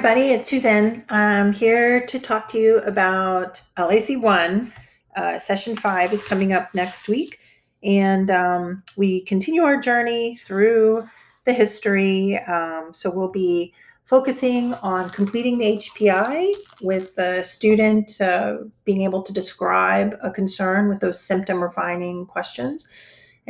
everybody. 0.00 0.30
It's 0.30 0.48
Suzanne. 0.48 1.04
I'm 1.10 1.52
here 1.52 2.06
to 2.06 2.18
talk 2.18 2.48
to 2.48 2.58
you 2.58 2.78
about 2.78 3.60
LAC1. 3.76 4.72
Uh, 5.14 5.38
session 5.38 5.76
five 5.76 6.14
is 6.14 6.22
coming 6.22 6.54
up 6.54 6.74
next 6.74 7.06
week. 7.06 7.38
And 7.82 8.30
um, 8.30 8.82
we 8.96 9.20
continue 9.26 9.62
our 9.62 9.76
journey 9.76 10.36
through 10.36 11.06
the 11.44 11.52
history. 11.52 12.38
Um, 12.44 12.94
so 12.94 13.14
we'll 13.14 13.30
be 13.30 13.74
focusing 14.06 14.72
on 14.76 15.10
completing 15.10 15.58
the 15.58 15.76
HPI 15.76 16.54
with 16.80 17.14
the 17.16 17.42
student 17.42 18.18
uh, 18.22 18.56
being 18.86 19.02
able 19.02 19.20
to 19.22 19.34
describe 19.34 20.16
a 20.22 20.30
concern 20.30 20.88
with 20.88 21.00
those 21.00 21.20
symptom 21.20 21.62
refining 21.62 22.24
questions. 22.24 22.88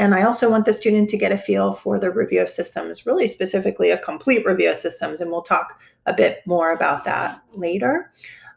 And 0.00 0.14
I 0.14 0.22
also 0.22 0.50
want 0.50 0.64
the 0.64 0.72
student 0.72 1.10
to 1.10 1.18
get 1.18 1.30
a 1.30 1.36
feel 1.36 1.74
for 1.74 1.98
the 1.98 2.10
review 2.10 2.40
of 2.40 2.48
systems, 2.48 3.04
really 3.04 3.26
specifically 3.26 3.90
a 3.90 3.98
complete 3.98 4.46
review 4.46 4.70
of 4.70 4.78
systems. 4.78 5.20
And 5.20 5.30
we'll 5.30 5.42
talk 5.42 5.78
a 6.06 6.14
bit 6.14 6.38
more 6.46 6.72
about 6.72 7.04
that 7.04 7.42
later. 7.52 8.10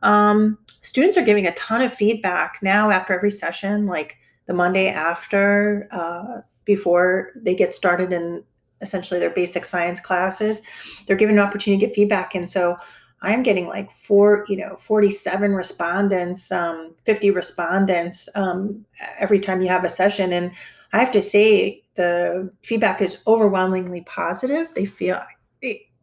Um, 0.03 0.57
students 0.67 1.17
are 1.17 1.25
giving 1.25 1.45
a 1.45 1.53
ton 1.55 1.81
of 1.81 1.93
feedback 1.93 2.59
now 2.61 2.91
after 2.91 3.13
every 3.13 3.29
session, 3.29 3.87
like 3.87 4.15
the 4.45 4.53
Monday 4.53 4.87
after, 4.87 5.89
uh, 5.91 6.39
before 6.63 7.31
they 7.35 7.53
get 7.53 7.73
started 7.73 8.13
in 8.13 8.41
essentially 8.79 9.19
their 9.19 9.29
basic 9.29 9.65
science 9.65 9.99
classes. 9.99 10.61
They're 11.07 11.17
given 11.17 11.37
an 11.37 11.43
opportunity 11.43 11.81
to 11.81 11.87
get 11.87 11.95
feedback. 11.95 12.35
And 12.35 12.49
so 12.49 12.77
I'm 13.21 13.43
getting 13.43 13.67
like 13.67 13.91
four, 13.91 14.45
you 14.47 14.55
know, 14.55 14.77
47 14.77 15.53
respondents, 15.53 16.53
um, 16.53 16.95
50 17.03 17.31
respondents 17.31 18.29
um, 18.35 18.85
every 19.19 19.41
time 19.41 19.61
you 19.61 19.67
have 19.67 19.83
a 19.83 19.89
session. 19.89 20.31
And 20.31 20.53
I 20.93 20.99
have 20.99 21.11
to 21.11 21.21
say, 21.21 21.83
the 21.95 22.51
feedback 22.63 23.01
is 23.01 23.21
overwhelmingly 23.27 24.01
positive. 24.01 24.67
They 24.73 24.85
feel 24.85 25.21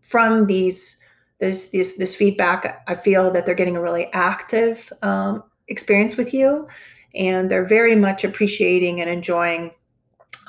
from 0.03 0.45
these 0.45 0.99
this 1.39 1.69
this 1.69 1.97
this 1.97 2.15
feedback. 2.15 2.83
I 2.87 2.95
feel 2.95 3.31
that 3.31 3.47
they're 3.47 3.55
getting 3.55 3.77
a 3.77 3.83
really 3.83 4.07
active 4.13 4.93
um, 5.03 5.43
experience 5.69 6.17
with 6.17 6.35
you, 6.35 6.69
and 7.15 7.51
they're 7.51 7.67
very 7.67 7.97
much 7.97 8.25
appreciating 8.25 9.01
and 9.01 9.09
enjoying 9.09 9.73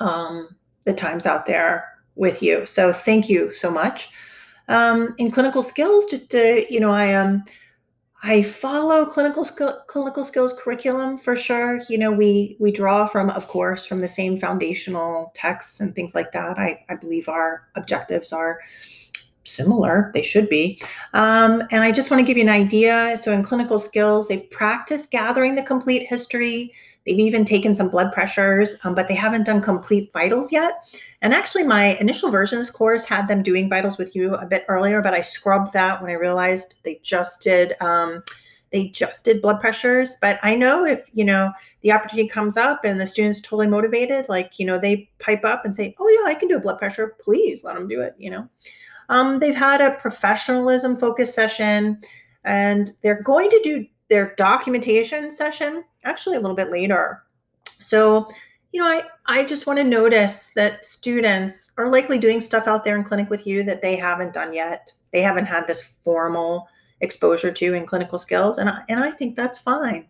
um, 0.00 0.48
the 0.84 0.94
times 0.94 1.26
out 1.26 1.46
there 1.46 1.84
with 2.14 2.42
you. 2.42 2.66
So 2.66 2.92
thank 2.92 3.28
you 3.28 3.52
so 3.52 3.70
much. 3.70 4.10
Um, 4.68 5.14
in 5.18 5.30
clinical 5.30 5.62
skills, 5.62 6.04
just 6.06 6.30
to, 6.30 6.64
you 6.72 6.80
know, 6.80 6.92
I 6.92 7.14
um 7.14 7.44
I 8.24 8.42
follow 8.42 9.04
clinical 9.04 9.44
clinical 9.88 10.22
skills 10.22 10.52
curriculum 10.52 11.18
for 11.18 11.34
sure. 11.34 11.80
You 11.88 11.98
know, 11.98 12.12
we 12.12 12.56
we 12.60 12.70
draw 12.70 13.06
from, 13.06 13.30
of 13.30 13.48
course, 13.48 13.84
from 13.84 14.00
the 14.00 14.08
same 14.08 14.36
foundational 14.36 15.32
texts 15.34 15.80
and 15.80 15.94
things 15.94 16.14
like 16.14 16.30
that. 16.32 16.58
I, 16.58 16.84
I 16.88 16.94
believe 16.94 17.28
our 17.28 17.66
objectives 17.74 18.32
are 18.32 18.60
similar. 19.44 20.12
They 20.14 20.22
should 20.22 20.48
be. 20.48 20.80
Um, 21.14 21.62
and 21.72 21.82
I 21.82 21.90
just 21.90 22.12
want 22.12 22.20
to 22.20 22.24
give 22.24 22.36
you 22.36 22.44
an 22.44 22.48
idea. 22.48 23.16
So 23.16 23.32
in 23.32 23.42
clinical 23.42 23.78
skills, 23.78 24.28
they've 24.28 24.48
practiced 24.50 25.10
gathering 25.10 25.56
the 25.56 25.62
complete 25.62 26.06
history. 26.06 26.72
They've 27.06 27.18
even 27.18 27.44
taken 27.44 27.74
some 27.74 27.88
blood 27.88 28.12
pressures, 28.12 28.76
um, 28.84 28.94
but 28.94 29.08
they 29.08 29.14
haven't 29.14 29.44
done 29.44 29.60
complete 29.60 30.12
vitals 30.12 30.52
yet. 30.52 30.84
And 31.20 31.34
actually, 31.34 31.64
my 31.64 31.96
initial 31.96 32.30
version 32.30 32.58
of 32.58 32.60
this 32.60 32.70
course 32.70 33.04
had 33.04 33.28
them 33.28 33.42
doing 33.42 33.68
vitals 33.68 33.98
with 33.98 34.14
you 34.14 34.34
a 34.34 34.46
bit 34.46 34.64
earlier, 34.68 35.00
but 35.00 35.14
I 35.14 35.20
scrubbed 35.20 35.72
that 35.72 36.00
when 36.00 36.10
I 36.10 36.14
realized 36.14 36.74
they 36.84 37.00
just 37.02 37.42
did 37.42 37.74
um, 37.80 38.22
they 38.72 38.88
just 38.88 39.24
did 39.24 39.42
blood 39.42 39.60
pressures. 39.60 40.16
But 40.20 40.40
I 40.42 40.56
know 40.56 40.84
if 40.84 41.08
you 41.12 41.24
know 41.24 41.52
the 41.82 41.92
opportunity 41.92 42.28
comes 42.28 42.56
up 42.56 42.84
and 42.84 43.00
the 43.00 43.06
student's 43.06 43.40
totally 43.40 43.68
motivated, 43.68 44.26
like 44.28 44.58
you 44.58 44.66
know 44.66 44.78
they 44.78 45.08
pipe 45.20 45.44
up 45.44 45.64
and 45.64 45.76
say, 45.76 45.94
"Oh 46.00 46.08
yeah, 46.08 46.28
I 46.28 46.34
can 46.34 46.48
do 46.48 46.56
a 46.56 46.60
blood 46.60 46.78
pressure. 46.78 47.16
Please 47.20 47.62
let 47.62 47.74
them 47.74 47.86
do 47.86 48.00
it." 48.00 48.14
You 48.18 48.30
know, 48.30 48.48
um, 49.08 49.38
they've 49.38 49.54
had 49.54 49.80
a 49.80 49.92
professionalism 49.92 50.96
focus 50.96 51.32
session, 51.32 52.00
and 52.44 52.92
they're 53.02 53.22
going 53.22 53.50
to 53.50 53.60
do 53.62 53.86
their 54.08 54.34
documentation 54.36 55.30
session 55.30 55.84
actually 56.04 56.36
a 56.36 56.40
little 56.40 56.56
bit 56.56 56.70
later. 56.70 57.22
So 57.66 58.28
you 58.72 58.80
know, 58.80 58.88
I, 58.88 59.02
I 59.26 59.44
just 59.44 59.66
want 59.66 59.78
to 59.78 59.84
notice 59.84 60.50
that 60.56 60.84
students 60.84 61.72
are 61.76 61.90
likely 61.90 62.18
doing 62.18 62.40
stuff 62.40 62.66
out 62.66 62.84
there 62.84 62.96
in 62.96 63.04
clinic 63.04 63.28
with 63.28 63.46
you 63.46 63.62
that 63.64 63.82
they 63.82 63.96
haven't 63.96 64.32
done 64.32 64.54
yet. 64.54 64.92
They 65.12 65.20
haven't 65.20 65.44
had 65.44 65.66
this 65.66 65.82
formal 65.82 66.68
exposure 67.02 67.52
to 67.52 67.74
in 67.74 67.84
clinical 67.84 68.18
skills. 68.18 68.56
And 68.56 68.70
I, 68.70 68.80
and 68.88 68.98
I 68.98 69.10
think 69.10 69.36
that's 69.36 69.58
fine. 69.58 70.06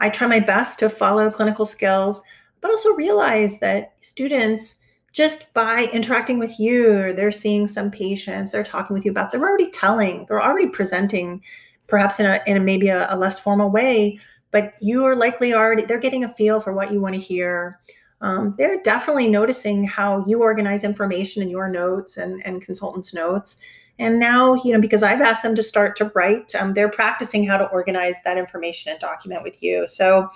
I 0.00 0.10
try 0.10 0.26
my 0.26 0.40
best 0.40 0.78
to 0.80 0.90
follow 0.90 1.30
clinical 1.30 1.64
skills, 1.64 2.20
but 2.60 2.70
also 2.70 2.92
realize 2.94 3.58
that 3.60 3.94
students, 4.00 4.76
just 5.12 5.52
by 5.54 5.88
interacting 5.92 6.38
with 6.38 6.60
you, 6.60 7.14
they're 7.14 7.30
seeing 7.30 7.66
some 7.66 7.90
patients, 7.90 8.50
they're 8.50 8.62
talking 8.62 8.92
with 8.92 9.06
you 9.06 9.10
about, 9.10 9.30
they're 9.30 9.40
already 9.40 9.70
telling, 9.70 10.26
they're 10.28 10.42
already 10.42 10.68
presenting, 10.68 11.42
perhaps 11.86 12.20
in 12.20 12.26
a, 12.26 12.40
in 12.46 12.56
a 12.58 12.60
maybe 12.60 12.88
a, 12.88 13.06
a 13.10 13.16
less 13.16 13.38
formal 13.38 13.70
way, 13.70 14.18
but 14.52 14.74
you 14.80 15.04
are 15.04 15.16
likely 15.16 15.52
already, 15.52 15.84
they're 15.84 15.98
getting 15.98 16.22
a 16.22 16.32
feel 16.34 16.60
for 16.60 16.72
what 16.72 16.92
you 16.92 17.00
want 17.00 17.16
to 17.16 17.20
hear 17.20 17.80
um, 18.22 18.54
they're 18.56 18.80
definitely 18.82 19.28
noticing 19.28 19.84
how 19.84 20.24
you 20.26 20.40
organize 20.40 20.84
information 20.84 21.42
in 21.42 21.50
your 21.50 21.68
notes 21.68 22.16
and, 22.16 22.40
and 22.46 22.62
consultants' 22.62 23.12
notes. 23.12 23.56
And 23.98 24.18
now, 24.18 24.54
you 24.54 24.72
know, 24.72 24.80
because 24.80 25.02
I've 25.02 25.20
asked 25.20 25.42
them 25.42 25.56
to 25.56 25.62
start 25.62 25.96
to 25.96 26.10
write, 26.14 26.54
um, 26.54 26.72
they're 26.72 26.88
practicing 26.88 27.46
how 27.46 27.58
to 27.58 27.66
organize 27.66 28.14
that 28.24 28.38
information 28.38 28.92
and 28.92 29.00
document 29.00 29.42
with 29.42 29.62
you. 29.62 29.86
So 29.88 30.28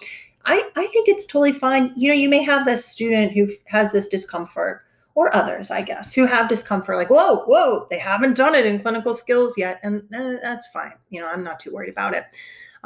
I, 0.45 0.69
I 0.77 0.87
think 0.89 1.09
it's 1.09 1.27
totally 1.27 1.53
fine. 1.53 1.93
You 1.97 2.09
know, 2.09 2.15
you 2.15 2.29
may 2.29 2.43
have 2.43 2.67
this 2.67 2.85
student 2.85 3.33
who 3.33 3.49
has 3.69 3.93
this 3.93 4.09
discomfort 4.09 4.83
or 5.15 5.35
others, 5.35 5.71
I 5.71 5.81
guess, 5.81 6.13
who 6.13 6.27
have 6.27 6.49
discomfort 6.49 6.97
like, 6.97 7.09
whoa, 7.09 7.45
whoa, 7.45 7.87
they 7.89 7.99
haven't 7.99 8.37
done 8.37 8.55
it 8.55 8.67
in 8.67 8.81
clinical 8.81 9.15
skills 9.15 9.57
yet. 9.57 9.81
And 9.83 10.03
eh, 10.13 10.37
that's 10.43 10.67
fine. 10.69 10.93
You 11.11 11.21
know, 11.21 11.29
I'm 11.29 11.43
not 11.43 11.61
too 11.61 11.73
worried 11.73 11.91
about 11.91 12.15
it. 12.15 12.25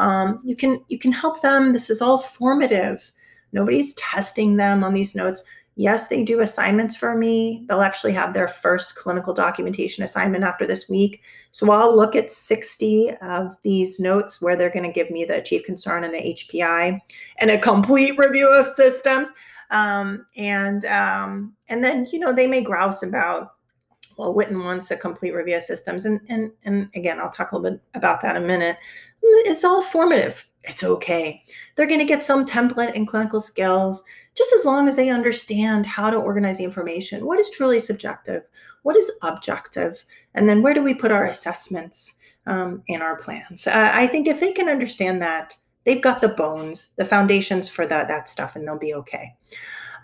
Um, 0.00 0.40
you 0.42 0.56
can 0.56 0.82
you 0.88 0.98
can 0.98 1.12
help 1.12 1.42
them. 1.42 1.72
This 1.72 1.90
is 1.90 2.00
all 2.00 2.18
formative. 2.18 3.12
Nobody's 3.52 3.94
testing 3.94 4.56
them 4.56 4.82
on 4.82 4.94
these 4.94 5.14
notes. 5.14 5.42
Yes, 5.76 6.08
they 6.08 6.24
do 6.24 6.40
assignments 6.40 6.96
for 6.96 7.16
me. 7.16 7.64
They'll 7.68 7.82
actually 7.82 8.12
have 8.12 8.32
their 8.32 8.48
first 8.48 8.96
clinical 8.96 9.34
documentation 9.34 10.02
assignment 10.02 10.44
after 10.44 10.66
this 10.66 10.88
week. 10.88 11.22
So 11.52 11.70
I'll 11.70 11.94
look 11.94 12.16
at 12.16 12.32
60 12.32 13.14
of 13.22 13.56
these 13.62 14.00
notes 14.00 14.42
where 14.42 14.56
they're 14.56 14.70
going 14.70 14.84
to 14.84 14.92
give 14.92 15.10
me 15.10 15.24
the 15.24 15.42
chief 15.42 15.64
concern 15.64 16.04
and 16.04 16.12
the 16.12 16.34
HPI 16.34 16.98
and 17.38 17.50
a 17.50 17.58
complete 17.58 18.18
review 18.18 18.48
of 18.48 18.66
systems. 18.66 19.28
Um, 19.70 20.26
and 20.36 20.84
um, 20.86 21.54
and 21.68 21.84
then 21.84 22.06
you 22.10 22.18
know 22.18 22.32
they 22.32 22.46
may 22.46 22.62
grouse 22.62 23.02
about 23.02 23.52
well, 24.20 24.34
Witten 24.34 24.64
wants 24.64 24.90
a 24.90 24.96
complete 24.96 25.32
review 25.32 25.56
of 25.56 25.62
systems, 25.62 26.04
and 26.04 26.20
and 26.28 26.52
and 26.64 26.90
again, 26.94 27.18
I'll 27.18 27.30
talk 27.30 27.52
a 27.52 27.56
little 27.56 27.78
bit 27.78 27.82
about 27.94 28.20
that 28.20 28.36
in 28.36 28.42
a 28.42 28.46
minute. 28.46 28.76
It's 29.22 29.64
all 29.64 29.82
formative 29.82 30.46
it's 30.64 30.84
okay. 30.84 31.42
They're 31.74 31.86
going 31.86 32.00
to 32.00 32.06
get 32.06 32.22
some 32.22 32.44
template 32.44 32.94
and 32.94 33.08
clinical 33.08 33.40
skills 33.40 34.02
just 34.36 34.52
as 34.52 34.64
long 34.64 34.88
as 34.88 34.96
they 34.96 35.08
understand 35.08 35.86
how 35.86 36.10
to 36.10 36.16
organize 36.16 36.58
the 36.58 36.64
information. 36.64 37.24
What 37.24 37.40
is 37.40 37.50
truly 37.50 37.80
subjective? 37.80 38.42
What 38.82 38.96
is 38.96 39.10
objective? 39.22 40.04
And 40.34 40.48
then 40.48 40.62
where 40.62 40.74
do 40.74 40.82
we 40.82 40.94
put 40.94 41.12
our 41.12 41.26
assessments 41.26 42.14
um, 42.46 42.82
in 42.88 43.00
our 43.00 43.16
plans? 43.16 43.66
Uh, 43.66 43.90
I 43.92 44.06
think 44.06 44.26
if 44.26 44.40
they 44.40 44.52
can 44.52 44.68
understand 44.68 45.22
that, 45.22 45.56
they've 45.84 46.02
got 46.02 46.20
the 46.20 46.28
bones, 46.28 46.90
the 46.96 47.04
foundations 47.06 47.68
for 47.68 47.86
that, 47.86 48.08
that 48.08 48.28
stuff, 48.28 48.54
and 48.54 48.66
they'll 48.66 48.78
be 48.78 48.94
okay. 48.94 49.34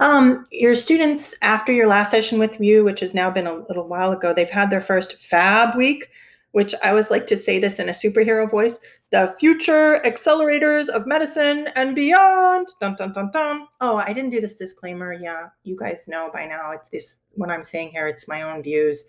Um, 0.01 0.47
your 0.51 0.75
students, 0.75 1.35
after 1.43 1.73
your 1.73 1.87
last 1.87 2.11
session 2.11 2.39
with 2.39 2.61
you, 2.61 2.85
which 2.85 3.01
has 3.01 3.15
now 3.15 3.31
been 3.31 3.47
a 3.47 3.65
little 3.69 3.89
while 3.89 4.13
ago, 4.13 4.33
they've 4.33 4.49
had 4.49 4.71
their 4.71 4.81
first 4.81 5.23
FAB 5.23 5.77
week 5.77 6.09
which 6.57 6.75
I 6.83 6.89
always 6.89 7.11
like 7.11 7.27
to 7.27 7.37
say 7.37 7.59
this 7.59 7.79
in 7.79 7.91
a 7.91 7.93
superhero 7.93 8.51
voice 8.51 8.79
the 9.11 9.35
future 9.39 10.01
accelerators 10.07 10.89
of 10.89 11.07
medicine 11.07 11.69
and 11.77 11.95
beyond. 11.95 12.67
Dun, 12.81 12.97
dun, 12.97 13.13
dun, 13.13 13.31
dun. 13.31 13.67
Oh, 13.83 13.97
I 13.97 14.15
didn't 14.15 14.31
do 14.31 14.41
this 14.41 14.55
disclaimer. 14.55 15.13
Yeah, 15.13 15.49
you 15.65 15.77
guys 15.77 16.09
know 16.09 16.31
by 16.33 16.47
now. 16.47 16.71
It's 16.71 16.89
this, 16.89 17.17
what 17.35 17.51
I'm 17.51 17.63
saying 17.63 17.91
here, 17.91 18.07
it's 18.07 18.27
my 18.27 18.41
own 18.41 18.63
views. 18.63 19.05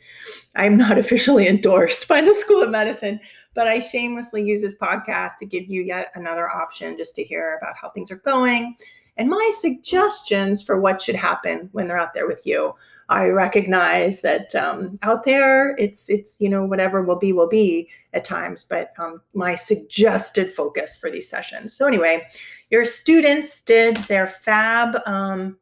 I'm 0.57 0.75
not 0.75 0.97
officially 1.03 1.47
endorsed 1.47 2.09
by 2.09 2.19
the 2.19 2.35
School 2.35 2.61
of 2.61 2.69
Medicine, 2.69 3.17
but 3.53 3.65
I 3.65 3.79
shamelessly 3.79 4.43
use 4.43 4.61
this 4.61 4.75
podcast 4.81 5.37
to 5.39 5.45
give 5.45 5.69
you 5.69 5.83
yet 5.83 6.11
another 6.15 6.49
option 6.49 6.97
just 6.97 7.15
to 7.15 7.23
hear 7.23 7.57
about 7.61 7.77
how 7.81 7.91
things 7.91 8.11
are 8.11 8.17
going 8.17 8.75
and 9.17 9.29
my 9.29 9.51
suggestions 9.53 10.61
for 10.61 10.79
what 10.79 11.01
should 11.01 11.15
happen 11.15 11.69
when 11.71 11.87
they're 11.87 11.97
out 11.97 12.13
there 12.13 12.27
with 12.27 12.45
you. 12.45 12.73
I 13.09 13.27
recognize 13.27 14.21
that 14.21 14.53
um, 14.55 14.97
out 15.01 15.23
there, 15.23 15.75
it's 15.77 16.09
it's 16.09 16.35
you 16.39 16.49
know 16.49 16.65
whatever 16.65 17.01
will 17.01 17.17
be 17.17 17.31
will 17.31 17.47
be 17.47 17.89
at 18.13 18.25
times, 18.25 18.65
but 18.65 18.93
um, 18.97 19.21
my 19.33 19.55
suggested 19.55 20.51
focus 20.51 20.97
for 20.97 21.09
these 21.09 21.29
sessions. 21.29 21.73
So 21.73 21.87
anyway, 21.87 22.27
your 22.69 22.83
students 22.83 23.61
did 23.61 23.95
their 24.07 24.27
fab 24.27 24.99
um, 25.05 25.57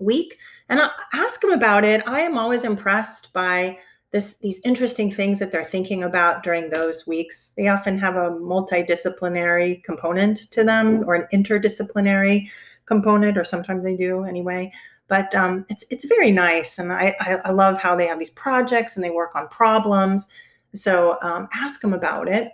week, 0.00 0.36
and 0.68 0.78
I'll 0.80 0.92
ask 1.14 1.40
them 1.40 1.52
about 1.52 1.84
it. 1.84 2.06
I 2.06 2.20
am 2.20 2.36
always 2.36 2.62
impressed 2.62 3.32
by 3.32 3.78
this 4.10 4.34
these 4.34 4.60
interesting 4.62 5.10
things 5.10 5.38
that 5.38 5.50
they're 5.50 5.64
thinking 5.64 6.02
about 6.02 6.42
during 6.42 6.68
those 6.68 7.06
weeks. 7.06 7.52
They 7.56 7.68
often 7.68 7.98
have 7.98 8.16
a 8.16 8.32
multidisciplinary 8.32 9.82
component 9.82 10.50
to 10.50 10.62
them 10.62 11.04
or 11.06 11.14
an 11.14 11.26
interdisciplinary 11.32 12.48
component, 12.84 13.38
or 13.38 13.44
sometimes 13.44 13.82
they 13.82 13.96
do 13.96 14.24
anyway. 14.24 14.72
But 15.08 15.34
um, 15.34 15.64
it's 15.68 15.84
it's 15.90 16.04
very 16.04 16.32
nice, 16.32 16.78
and 16.78 16.92
I, 16.92 17.14
I 17.20 17.36
I 17.44 17.50
love 17.50 17.78
how 17.78 17.94
they 17.94 18.06
have 18.06 18.18
these 18.18 18.30
projects 18.30 18.96
and 18.96 19.04
they 19.04 19.10
work 19.10 19.36
on 19.36 19.48
problems. 19.48 20.28
So 20.74 21.18
um, 21.22 21.48
ask 21.54 21.80
them 21.80 21.92
about 21.92 22.28
it. 22.28 22.52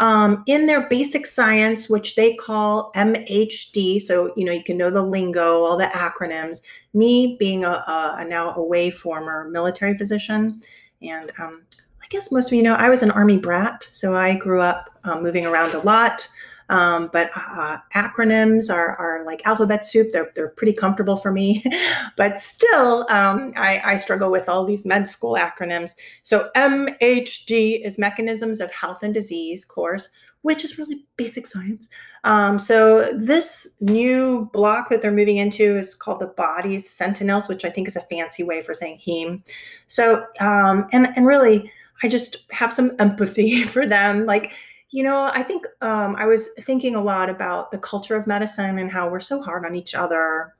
Um, 0.00 0.44
in 0.46 0.66
their 0.66 0.88
basic 0.88 1.26
science, 1.26 1.90
which 1.90 2.14
they 2.14 2.34
call 2.34 2.92
MHD, 2.94 4.00
so 4.00 4.32
you 4.36 4.44
know 4.44 4.52
you 4.52 4.62
can 4.62 4.76
know 4.76 4.90
the 4.90 5.02
lingo, 5.02 5.64
all 5.64 5.76
the 5.76 5.86
acronyms. 5.86 6.60
Me 6.94 7.36
being 7.38 7.64
a, 7.64 7.70
a, 7.70 8.16
a 8.20 8.24
now 8.24 8.54
away 8.54 8.90
former 8.90 9.48
military 9.50 9.98
physician, 9.98 10.62
and 11.02 11.32
um, 11.40 11.62
I 12.00 12.06
guess 12.10 12.30
most 12.30 12.46
of 12.46 12.52
you 12.52 12.62
know 12.62 12.74
I 12.74 12.88
was 12.88 13.02
an 13.02 13.10
army 13.10 13.38
brat, 13.38 13.88
so 13.90 14.14
I 14.14 14.36
grew 14.36 14.62
up 14.62 14.88
um, 15.02 15.22
moving 15.22 15.46
around 15.46 15.74
a 15.74 15.80
lot. 15.80 16.28
Um, 16.70 17.08
but 17.12 17.30
uh, 17.34 17.78
acronyms 17.94 18.72
are, 18.72 18.96
are 18.96 19.24
like 19.24 19.46
alphabet 19.46 19.84
soup. 19.84 20.08
They're, 20.12 20.30
they're 20.34 20.48
pretty 20.48 20.72
comfortable 20.72 21.16
for 21.16 21.32
me. 21.32 21.64
but 22.16 22.38
still, 22.38 23.06
um, 23.10 23.52
I, 23.56 23.80
I 23.84 23.96
struggle 23.96 24.30
with 24.30 24.48
all 24.48 24.64
these 24.64 24.84
med 24.84 25.08
school 25.08 25.34
acronyms. 25.34 25.92
So 26.22 26.50
MHD 26.56 27.84
is 27.84 27.98
Mechanisms 27.98 28.60
of 28.60 28.70
Health 28.70 29.02
and 29.02 29.14
Disease 29.14 29.64
course, 29.64 30.10
which 30.42 30.64
is 30.64 30.78
really 30.78 31.04
basic 31.16 31.46
science. 31.46 31.88
Um, 32.24 32.58
so 32.58 33.10
this 33.14 33.66
new 33.80 34.48
block 34.52 34.88
that 34.90 35.02
they're 35.02 35.10
moving 35.10 35.38
into 35.38 35.78
is 35.78 35.94
called 35.94 36.20
the 36.20 36.26
bodies 36.26 36.88
sentinels, 36.88 37.48
which 37.48 37.64
I 37.64 37.70
think 37.70 37.88
is 37.88 37.96
a 37.96 38.02
fancy 38.02 38.42
way 38.42 38.62
for 38.62 38.74
saying 38.74 39.00
heme. 39.06 39.42
So 39.88 40.24
um, 40.40 40.86
and 40.92 41.08
and 41.16 41.26
really, 41.26 41.70
I 42.02 42.08
just 42.08 42.44
have 42.50 42.72
some 42.72 42.92
empathy 42.98 43.62
for 43.64 43.86
them. 43.86 44.26
Like 44.26 44.52
you 44.90 45.02
know, 45.02 45.30
I 45.32 45.42
think 45.42 45.66
um, 45.82 46.16
I 46.16 46.26
was 46.26 46.48
thinking 46.60 46.94
a 46.94 47.02
lot 47.02 47.28
about 47.28 47.70
the 47.70 47.78
culture 47.78 48.16
of 48.16 48.26
medicine 48.26 48.78
and 48.78 48.90
how 48.90 49.08
we're 49.08 49.20
so 49.20 49.42
hard 49.42 49.66
on 49.66 49.74
each 49.74 49.94
other 49.94 50.54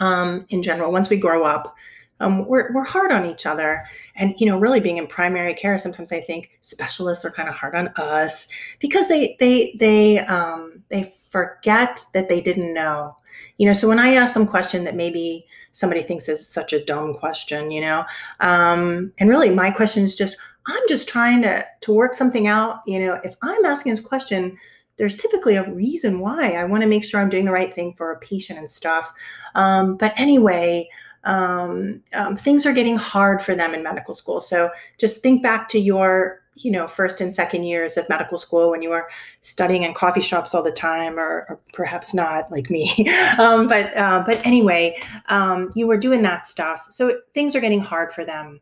um, 0.00 0.46
in 0.48 0.62
general. 0.62 0.90
Once 0.90 1.08
we 1.08 1.16
grow 1.16 1.44
up, 1.44 1.76
um, 2.18 2.46
we're, 2.46 2.72
we're 2.72 2.84
hard 2.84 3.12
on 3.12 3.24
each 3.24 3.46
other. 3.46 3.84
And, 4.16 4.34
you 4.38 4.46
know, 4.46 4.58
really 4.58 4.80
being 4.80 4.96
in 4.96 5.06
primary 5.06 5.54
care, 5.54 5.78
sometimes 5.78 6.12
I 6.12 6.20
think 6.20 6.50
specialists 6.60 7.24
are 7.24 7.30
kind 7.30 7.48
of 7.48 7.54
hard 7.54 7.74
on 7.74 7.88
us 7.96 8.48
because 8.80 9.08
they, 9.08 9.36
they, 9.38 9.76
they, 9.78 10.20
um, 10.20 10.82
they 10.88 11.12
forget 11.30 12.04
that 12.14 12.28
they 12.28 12.40
didn't 12.40 12.74
know. 12.74 13.16
You 13.58 13.66
know, 13.66 13.72
so 13.72 13.88
when 13.88 13.98
I 13.98 14.14
ask 14.14 14.34
some 14.34 14.46
question 14.46 14.84
that 14.84 14.96
maybe 14.96 15.46
somebody 15.72 16.02
thinks 16.02 16.28
is 16.28 16.46
such 16.46 16.72
a 16.72 16.84
dumb 16.84 17.14
question, 17.14 17.70
you 17.70 17.80
know, 17.80 18.04
um, 18.40 19.12
and 19.18 19.28
really 19.28 19.50
my 19.50 19.70
question 19.70 20.04
is 20.04 20.16
just, 20.16 20.36
I'm 20.66 20.82
just 20.88 21.08
trying 21.08 21.42
to 21.42 21.64
to 21.82 21.92
work 21.92 22.14
something 22.14 22.46
out. 22.46 22.80
You 22.86 22.98
know, 23.00 23.20
if 23.24 23.34
I'm 23.42 23.64
asking 23.64 23.92
this 23.92 24.00
question, 24.00 24.56
there's 24.96 25.16
typically 25.16 25.56
a 25.56 25.70
reason 25.72 26.20
why. 26.20 26.52
I 26.52 26.64
want 26.64 26.82
to 26.82 26.88
make 26.88 27.04
sure 27.04 27.20
I'm 27.20 27.28
doing 27.28 27.44
the 27.44 27.52
right 27.52 27.74
thing 27.74 27.94
for 27.94 28.12
a 28.12 28.18
patient 28.18 28.58
and 28.58 28.70
stuff. 28.70 29.12
Um, 29.54 29.96
but 29.96 30.12
anyway, 30.16 30.88
um, 31.24 32.02
um, 32.14 32.36
things 32.36 32.66
are 32.66 32.72
getting 32.72 32.96
hard 32.96 33.42
for 33.42 33.54
them 33.54 33.74
in 33.74 33.82
medical 33.82 34.14
school. 34.14 34.40
So 34.40 34.70
just 34.98 35.22
think 35.22 35.42
back 35.42 35.68
to 35.68 35.78
your 35.78 36.42
you 36.56 36.70
know 36.70 36.86
first 36.86 37.20
and 37.20 37.34
second 37.34 37.62
years 37.62 37.96
of 37.96 38.06
medical 38.08 38.36
school 38.36 38.70
when 38.70 38.82
you 38.82 38.90
were 38.90 39.08
studying 39.40 39.84
in 39.84 39.94
coffee 39.94 40.20
shops 40.20 40.54
all 40.54 40.62
the 40.62 40.70
time 40.70 41.18
or, 41.18 41.46
or 41.48 41.60
perhaps 41.72 42.12
not 42.12 42.50
like 42.50 42.68
me 42.68 43.08
um, 43.38 43.66
but 43.66 43.96
uh, 43.96 44.22
but 44.26 44.44
anyway 44.44 44.94
um, 45.28 45.72
you 45.74 45.86
were 45.86 45.96
doing 45.96 46.20
that 46.20 46.44
stuff 46.44 46.84
so 46.90 47.18
things 47.32 47.56
are 47.56 47.60
getting 47.60 47.80
hard 47.80 48.12
for 48.12 48.24
them 48.24 48.60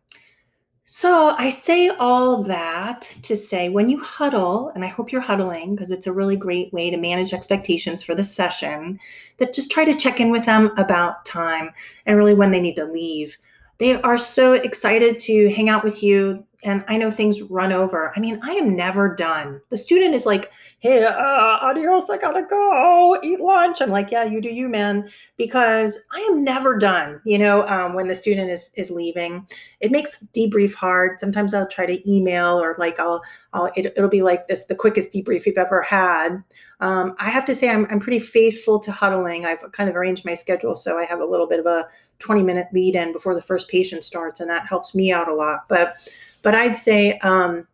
so 0.93 1.37
I 1.39 1.51
say 1.51 1.87
all 2.01 2.43
that 2.43 3.03
to 3.23 3.37
say 3.37 3.69
when 3.69 3.89
you 3.89 4.01
huddle, 4.01 4.73
and 4.75 4.85
I 4.85 4.89
hope 4.89 5.13
you're 5.13 5.21
huddling 5.21 5.77
because 5.77 5.93
it's 5.93 6.09
a 6.09 6.13
really 6.13 6.35
great 6.35 6.73
way 6.73 6.91
to 6.91 6.97
manage 6.97 7.33
expectations 7.33 8.03
for 8.03 8.17
the 8.17 8.25
session, 8.25 8.99
that 9.37 9.55
just 9.55 9.71
try 9.71 9.85
to 9.85 9.95
check 9.95 10.19
in 10.19 10.33
with 10.33 10.47
them 10.47 10.73
about 10.79 11.25
time 11.25 11.71
and 12.07 12.17
really 12.17 12.35
when 12.35 12.51
they 12.51 12.61
need 12.61 12.75
to 12.75 12.87
leave. 12.87 13.37
They 13.79 14.03
are 14.03 14.19
so 14.19 14.55
excited 14.55 15.21
to 15.21 15.55
hang 15.55 15.69
out 15.69 15.85
with 15.85 16.03
you 16.03 16.45
and 16.65 16.85
I 16.89 16.97
know 16.97 17.11
things 17.11 17.43
run 17.43 17.73
over. 17.73 18.13
I 18.17 18.21
mean, 18.21 18.39
I 18.43 18.53
am 18.53 18.77
never 18.77 19.15
done. 19.15 19.61
The 19.71 19.77
student 19.77 20.15
is 20.15 20.27
like, 20.27 20.51
"Hey, 20.81 21.05
uh, 21.05 21.13
adios, 21.13 22.11
I 22.11 22.19
gotta 22.19 22.43
go 22.43 23.19
eat 23.23 23.41
lunch." 23.41 23.81
I'm 23.81 23.91
like, 23.91 24.11
"Yeah, 24.11 24.25
you 24.25 24.41
do 24.41 24.51
you, 24.51 24.69
man," 24.69 25.09
because 25.37 26.05
I 26.13 26.21
am 26.31 26.45
never 26.45 26.77
done. 26.77 27.21
You 27.25 27.39
know, 27.39 27.67
um, 27.67 27.95
when 27.95 28.09
the 28.09 28.15
student 28.15 28.51
is 28.51 28.71
is 28.77 28.91
leaving, 28.91 29.47
it 29.81 29.91
makes 29.91 30.23
debrief 30.37 30.75
hard. 30.75 31.21
Sometimes 31.21 31.55
I'll 31.55 31.67
try 31.67 31.87
to 31.87 32.11
email 32.11 32.61
or 32.61 32.75
like 32.79 33.01
I'll, 33.01 33.23
I'll 33.53 33.71
it, 33.77 33.95
will 33.97 34.09
be 34.09 34.23
like 34.23 34.49
this, 34.49 34.67
the 34.67 34.75
quickest 34.75 35.13
debrief 35.13 35.47
you've 35.47 35.59
ever 35.59 35.83
had. 35.83 36.43
Um, 36.81 37.15
I 37.19 37.31
have 37.31 37.45
to 37.45 37.55
say, 37.55 37.69
I'm 37.69 37.87
I'm 37.91 38.01
pretty 38.01 38.19
faithful 38.19 38.79
to 38.81 38.91
huddling. 38.93 39.45
I've 39.45 39.71
kind 39.73 39.89
of 39.91 39.97
arranged 39.97 40.25
my 40.25 40.35
schedule 40.35 40.75
so 40.75 40.99
I 40.99 41.05
have 41.05 41.21
a 41.21 41.25
little 41.25 41.47
bit 41.47 41.61
of 41.61 41.67
a 41.67 41.87
20 42.21 42.43
minute 42.43 42.69
lead 42.73 42.97
in 42.97 43.13
before 43.13 43.35
the 43.35 43.43
first 43.43 43.69
patient 43.69 44.05
starts, 44.05 44.41
and 44.41 44.49
that 44.49 44.67
helps 44.67 44.95
me 44.95 45.13
out 45.13 45.29
a 45.29 45.35
lot. 45.35 45.69
But 45.69 45.97
but 46.43 46.55
I'd 46.55 46.77
say 46.77 47.19
um, 47.19 47.67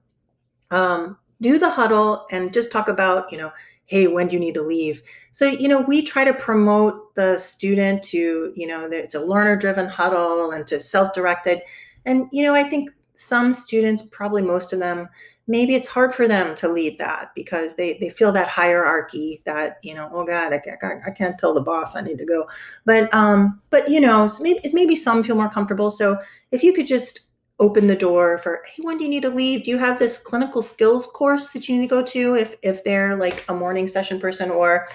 um, 0.70 1.18
do 1.40 1.58
the 1.58 1.70
huddle 1.70 2.26
and 2.30 2.52
just 2.52 2.72
talk 2.72 2.88
about, 2.88 3.30
you 3.30 3.38
know, 3.38 3.52
hey, 3.86 4.08
when 4.08 4.28
do 4.28 4.34
you 4.34 4.40
need 4.40 4.54
to 4.54 4.62
leave? 4.62 5.02
So, 5.32 5.46
you 5.46 5.68
know, 5.68 5.80
we 5.80 6.02
try 6.02 6.24
to 6.24 6.34
promote 6.34 7.14
the 7.14 7.38
student 7.38 8.02
to, 8.04 8.52
you 8.56 8.66
know, 8.66 8.88
that 8.88 9.02
it's 9.02 9.14
a 9.14 9.20
learner 9.20 9.56
driven 9.56 9.86
huddle 9.86 10.50
and 10.50 10.66
to 10.66 10.78
self 10.80 11.12
directed. 11.12 11.62
And, 12.04 12.26
you 12.32 12.44
know, 12.44 12.54
I 12.54 12.64
think 12.64 12.90
some 13.14 13.52
students, 13.52 14.02
probably 14.02 14.42
most 14.42 14.72
of 14.72 14.78
them, 14.78 15.08
maybe 15.46 15.74
it's 15.74 15.88
hard 15.88 16.14
for 16.14 16.26
them 16.26 16.54
to 16.56 16.68
lead 16.68 16.98
that 16.98 17.30
because 17.34 17.74
they, 17.74 17.98
they 17.98 18.10
feel 18.10 18.32
that 18.32 18.48
hierarchy 18.48 19.42
that, 19.46 19.78
you 19.82 19.94
know, 19.94 20.10
oh 20.12 20.24
God, 20.24 20.52
I 20.52 20.58
can't, 20.58 20.78
I 21.06 21.10
can't 21.10 21.38
tell 21.38 21.54
the 21.54 21.60
boss 21.60 21.94
I 21.94 22.00
need 22.00 22.18
to 22.18 22.24
go. 22.24 22.48
But, 22.84 23.12
um, 23.14 23.60
but, 23.70 23.88
you 23.88 24.00
know, 24.00 24.28
maybe, 24.40 24.60
maybe 24.72 24.96
some 24.96 25.22
feel 25.22 25.36
more 25.36 25.50
comfortable. 25.50 25.90
So 25.90 26.18
if 26.50 26.62
you 26.62 26.72
could 26.72 26.86
just 26.86 27.26
open 27.58 27.86
the 27.86 27.96
door 27.96 28.36
for 28.38 28.62
hey 28.66 28.82
when 28.82 28.98
do 28.98 29.04
you 29.04 29.08
need 29.08 29.22
to 29.22 29.30
leave 29.30 29.64
do 29.64 29.70
you 29.70 29.78
have 29.78 29.98
this 29.98 30.18
clinical 30.18 30.60
skills 30.60 31.06
course 31.06 31.48
that 31.52 31.66
you 31.66 31.76
need 31.76 31.88
to 31.88 31.94
go 31.94 32.02
to 32.02 32.34
if 32.34 32.54
if 32.62 32.84
they're 32.84 33.16
like 33.16 33.46
a 33.48 33.54
morning 33.54 33.88
session 33.88 34.20
person 34.20 34.50
or 34.50 34.86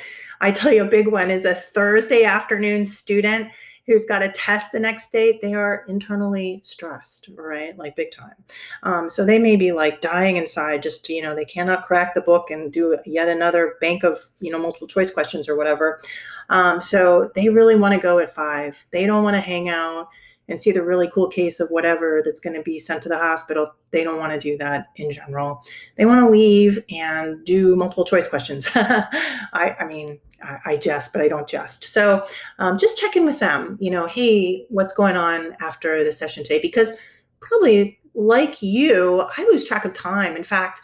i 0.42 0.52
tell 0.52 0.72
you 0.72 0.84
a 0.84 0.88
big 0.88 1.08
one 1.08 1.32
is 1.32 1.44
a 1.44 1.56
thursday 1.56 2.24
afternoon 2.24 2.86
student 2.86 3.48
who's 3.92 4.06
got 4.06 4.24
a 4.24 4.30
test 4.30 4.72
the 4.72 4.80
next 4.80 5.12
day 5.12 5.38
they 5.42 5.54
are 5.54 5.86
internally 5.88 6.62
stressed 6.64 7.30
right 7.36 7.78
like 7.78 7.96
big 7.96 8.12
time 8.12 8.36
um, 8.84 9.10
so 9.10 9.26
they 9.26 9.40
may 9.40 9.56
be 9.56 9.72
like 9.72 10.02
dying 10.02 10.38
inside 10.38 10.82
just 10.82 11.08
you 11.10 11.22
know 11.22 11.36
they 11.36 11.46
cannot 11.46 11.84
crack 11.84 12.14
the 12.14 12.22
book 12.22 12.50
and 12.50 12.72
do 12.72 12.98
yet 13.06 13.28
another 13.28 13.76
bank 13.82 14.04
of 14.04 14.18
you 14.40 14.52
know 14.52 14.60
multiple 14.60 14.88
choice 14.88 15.14
questions 15.14 15.50
or 15.50 15.56
whatever 15.56 16.02
um, 16.50 16.82
so 16.82 17.32
they 17.36 17.50
really 17.50 17.76
want 17.76 17.94
to 17.94 18.00
go 18.00 18.20
at 18.20 18.34
five 18.34 18.78
they 18.92 19.06
don't 19.06 19.24
want 19.24 19.36
to 19.36 19.42
hang 19.42 19.70
out 19.70 20.08
and 20.52 20.60
see 20.60 20.72
the 20.72 20.84
really 20.84 21.10
cool 21.10 21.28
case 21.28 21.60
of 21.60 21.70
whatever 21.70 22.22
that's 22.24 22.40
going 22.40 22.56
to 22.56 22.62
be 22.62 22.78
sent 22.78 23.02
to 23.02 23.10
the 23.10 23.18
hospital. 23.18 23.74
They 23.92 24.04
don't 24.04 24.20
want 24.20 24.34
to 24.34 24.40
do 24.40 24.58
that 24.58 24.88
in 24.98 25.12
general. 25.12 25.64
They 25.96 26.06
want 26.06 26.20
to 26.20 26.30
leave 26.30 26.84
and 26.92 27.44
do 27.46 27.76
multiple 27.76 28.04
choice 28.04 28.28
questions. 28.28 28.70
I, 28.76 29.76
I, 29.80 29.86
mean, 29.86 30.20
I, 30.66 30.78
jest, 30.78 31.14
but 31.14 31.22
I 31.22 31.28
don't 31.28 31.48
jest. 31.48 31.84
So 31.84 32.26
um, 32.60 32.78
just 32.78 32.98
check 32.98 33.16
in 33.16 33.26
with 33.26 33.40
them. 33.40 33.78
You 33.80 33.92
know, 33.92 34.08
hey, 34.08 34.66
what's 34.70 34.94
going 34.94 35.18
on 35.18 35.56
after 35.62 36.04
the 36.04 36.14
session 36.14 36.44
today? 36.44 36.60
Because 36.60 36.94
probably 37.40 38.00
like 38.14 38.62
you, 38.62 39.26
I 39.38 39.44
lose 39.44 39.68
track 39.68 39.86
of 39.86 39.94
time. 39.94 40.36
In 40.36 40.44
fact, 40.44 40.82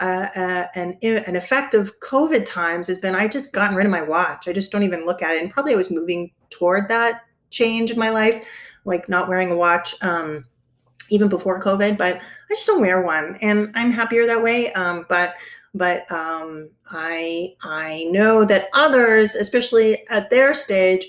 uh, 0.00 0.28
uh, 0.34 0.66
an, 0.74 0.96
an 1.02 1.36
effect 1.36 1.74
of 1.74 1.98
COVID 2.00 2.44
times 2.46 2.86
has 2.86 2.98
been 2.98 3.14
I 3.14 3.28
just 3.28 3.52
gotten 3.52 3.76
rid 3.76 3.86
of 3.86 3.92
my 3.92 4.02
watch. 4.02 4.48
I 4.48 4.52
just 4.52 4.72
don't 4.72 4.82
even 4.82 5.04
look 5.04 5.22
at 5.22 5.36
it. 5.36 5.42
And 5.42 5.50
probably 5.50 5.74
I 5.74 5.76
was 5.76 5.90
moving 5.90 6.30
toward 6.48 6.88
that 6.88 7.22
change 7.50 7.90
in 7.90 7.98
my 7.98 8.10
life 8.10 8.44
like 8.84 9.08
not 9.08 9.28
wearing 9.28 9.50
a 9.50 9.56
watch 9.56 9.94
um, 10.02 10.44
even 11.10 11.28
before 11.28 11.60
COVID, 11.60 11.98
but 11.98 12.16
I 12.16 12.54
just 12.54 12.66
don't 12.66 12.80
wear 12.80 13.02
one, 13.02 13.36
and 13.42 13.70
I'm 13.74 13.90
happier 13.90 14.26
that 14.26 14.42
way. 14.42 14.72
Um, 14.72 15.06
but 15.08 15.34
but 15.74 16.10
um, 16.10 16.70
I 16.90 17.54
I 17.62 18.08
know 18.10 18.44
that 18.44 18.68
others, 18.74 19.34
especially 19.34 20.06
at 20.08 20.30
their 20.30 20.54
stage, 20.54 21.06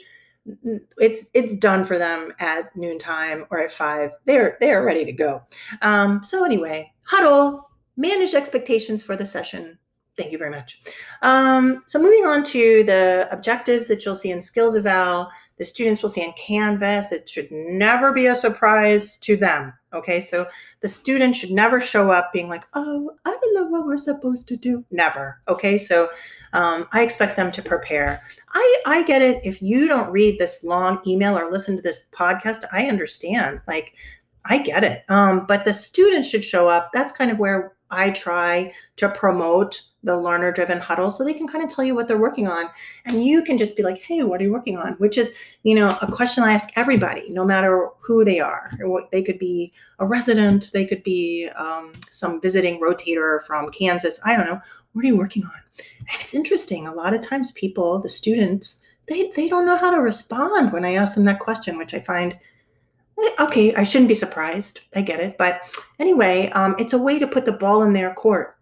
it's 0.97 1.25
it's 1.33 1.55
done 1.55 1.83
for 1.83 1.97
them 1.97 2.33
at 2.39 2.75
noontime 2.75 3.45
or 3.49 3.59
at 3.59 3.71
five. 3.71 4.11
They're 4.25 4.57
they're 4.59 4.83
ready 4.83 5.05
to 5.05 5.11
go. 5.11 5.41
Um, 5.81 6.23
so 6.23 6.43
anyway, 6.43 6.91
huddle, 7.03 7.69
manage 7.97 8.33
expectations 8.33 9.03
for 9.03 9.15
the 9.15 9.25
session. 9.25 9.77
Thank 10.17 10.33
you 10.33 10.37
very 10.37 10.51
much. 10.51 10.81
Um, 11.21 11.83
so 11.87 11.97
moving 11.97 12.25
on 12.25 12.43
to 12.45 12.83
the 12.83 13.29
objectives 13.31 13.87
that 13.87 14.05
you'll 14.05 14.13
see 14.15 14.31
in 14.31 14.41
skills 14.41 14.75
eval, 14.75 15.29
the 15.57 15.63
students 15.63 16.01
will 16.01 16.09
see 16.09 16.23
in 16.23 16.33
Canvas. 16.33 17.11
It 17.11 17.29
should 17.29 17.49
never 17.51 18.11
be 18.11 18.25
a 18.25 18.35
surprise 18.35 19.17
to 19.19 19.37
them. 19.37 19.73
Okay, 19.93 20.19
so 20.19 20.47
the 20.81 20.87
student 20.87 21.35
should 21.35 21.51
never 21.51 21.79
show 21.79 22.11
up 22.11 22.31
being 22.33 22.49
like, 22.49 22.65
oh, 22.73 23.11
I 23.25 23.37
don't 23.41 23.53
know 23.53 23.65
what 23.65 23.85
we're 23.85 23.97
supposed 23.97 24.47
to 24.49 24.57
do. 24.57 24.85
Never. 24.91 25.41
Okay, 25.47 25.77
so 25.77 26.09
um, 26.53 26.87
I 26.91 27.03
expect 27.03 27.35
them 27.35 27.51
to 27.51 27.61
prepare. 27.61 28.21
I, 28.53 28.81
I 28.85 29.03
get 29.03 29.21
it. 29.21 29.41
If 29.45 29.61
you 29.61 29.87
don't 29.87 30.11
read 30.11 30.39
this 30.39 30.63
long 30.63 31.01
email 31.07 31.37
or 31.37 31.51
listen 31.51 31.75
to 31.75 31.81
this 31.81 32.09
podcast, 32.11 32.65
I 32.71 32.87
understand. 32.87 33.61
Like, 33.67 33.93
I 34.45 34.59
get 34.59 34.83
it. 34.83 35.03
Um, 35.09 35.45
but 35.45 35.65
the 35.65 35.73
students 35.73 36.27
should 36.27 36.43
show 36.43 36.67
up. 36.67 36.89
That's 36.93 37.13
kind 37.13 37.31
of 37.31 37.39
where 37.39 37.75
I 37.89 38.11
try 38.11 38.73
to 38.97 39.09
promote 39.09 39.81
the 40.03 40.17
learner 40.17 40.51
driven 40.51 40.79
huddle 40.79 41.11
so 41.11 41.23
they 41.23 41.33
can 41.33 41.47
kind 41.47 41.63
of 41.63 41.69
tell 41.69 41.85
you 41.85 41.93
what 41.93 42.07
they're 42.07 42.17
working 42.17 42.47
on. 42.47 42.65
And 43.05 43.23
you 43.23 43.43
can 43.43 43.57
just 43.57 43.75
be 43.75 43.83
like 43.83 44.01
hey 44.01 44.23
what 44.23 44.41
are 44.41 44.43
you 44.43 44.51
working 44.51 44.77
on? 44.77 44.93
Which 44.93 45.17
is 45.17 45.33
you 45.63 45.75
know 45.75 45.97
a 46.01 46.11
question 46.11 46.43
i 46.43 46.53
ask 46.53 46.69
everybody 46.75 47.29
no 47.29 47.45
matter 47.45 47.89
who 47.99 48.25
they 48.25 48.39
are. 48.39 48.71
They 49.11 49.21
could 49.21 49.39
be 49.39 49.73
a 49.99 50.05
resident 50.05 50.71
they 50.73 50.85
could 50.85 51.03
be 51.03 51.49
um, 51.55 51.93
some 52.09 52.41
visiting 52.41 52.81
rotator 52.81 53.43
from 53.43 53.69
kansas 53.71 54.19
i 54.25 54.35
don't 54.35 54.45
know. 54.45 54.59
What 54.93 55.05
are 55.05 55.07
you 55.07 55.17
working 55.17 55.43
on? 55.45 55.51
And 55.99 56.21
it's 56.21 56.33
interesting 56.33 56.87
a 56.87 56.93
lot 56.93 57.13
of 57.13 57.21
times 57.21 57.51
people 57.51 57.99
the 57.99 58.09
students 58.09 58.83
they, 59.07 59.29
they 59.35 59.47
don't 59.47 59.65
know 59.65 59.77
how 59.77 59.91
to 59.91 60.01
respond 60.01 60.71
when 60.71 60.85
i 60.85 60.93
ask 60.93 61.15
them 61.15 61.25
that 61.25 61.39
question 61.39 61.77
which 61.77 61.93
i 61.93 61.99
find 61.99 62.37
eh, 63.21 63.29
okay 63.39 63.73
i 63.75 63.83
shouldn't 63.83 64.07
be 64.07 64.15
surprised. 64.15 64.81
I 64.95 65.01
get 65.01 65.19
it. 65.19 65.37
But 65.37 65.61
anyway 65.99 66.49
um, 66.51 66.75
it's 66.79 66.93
a 66.93 66.97
way 66.97 67.19
to 67.19 67.27
put 67.27 67.45
the 67.45 67.51
ball 67.51 67.83
in 67.83 67.93
their 67.93 68.13
court 68.13 68.57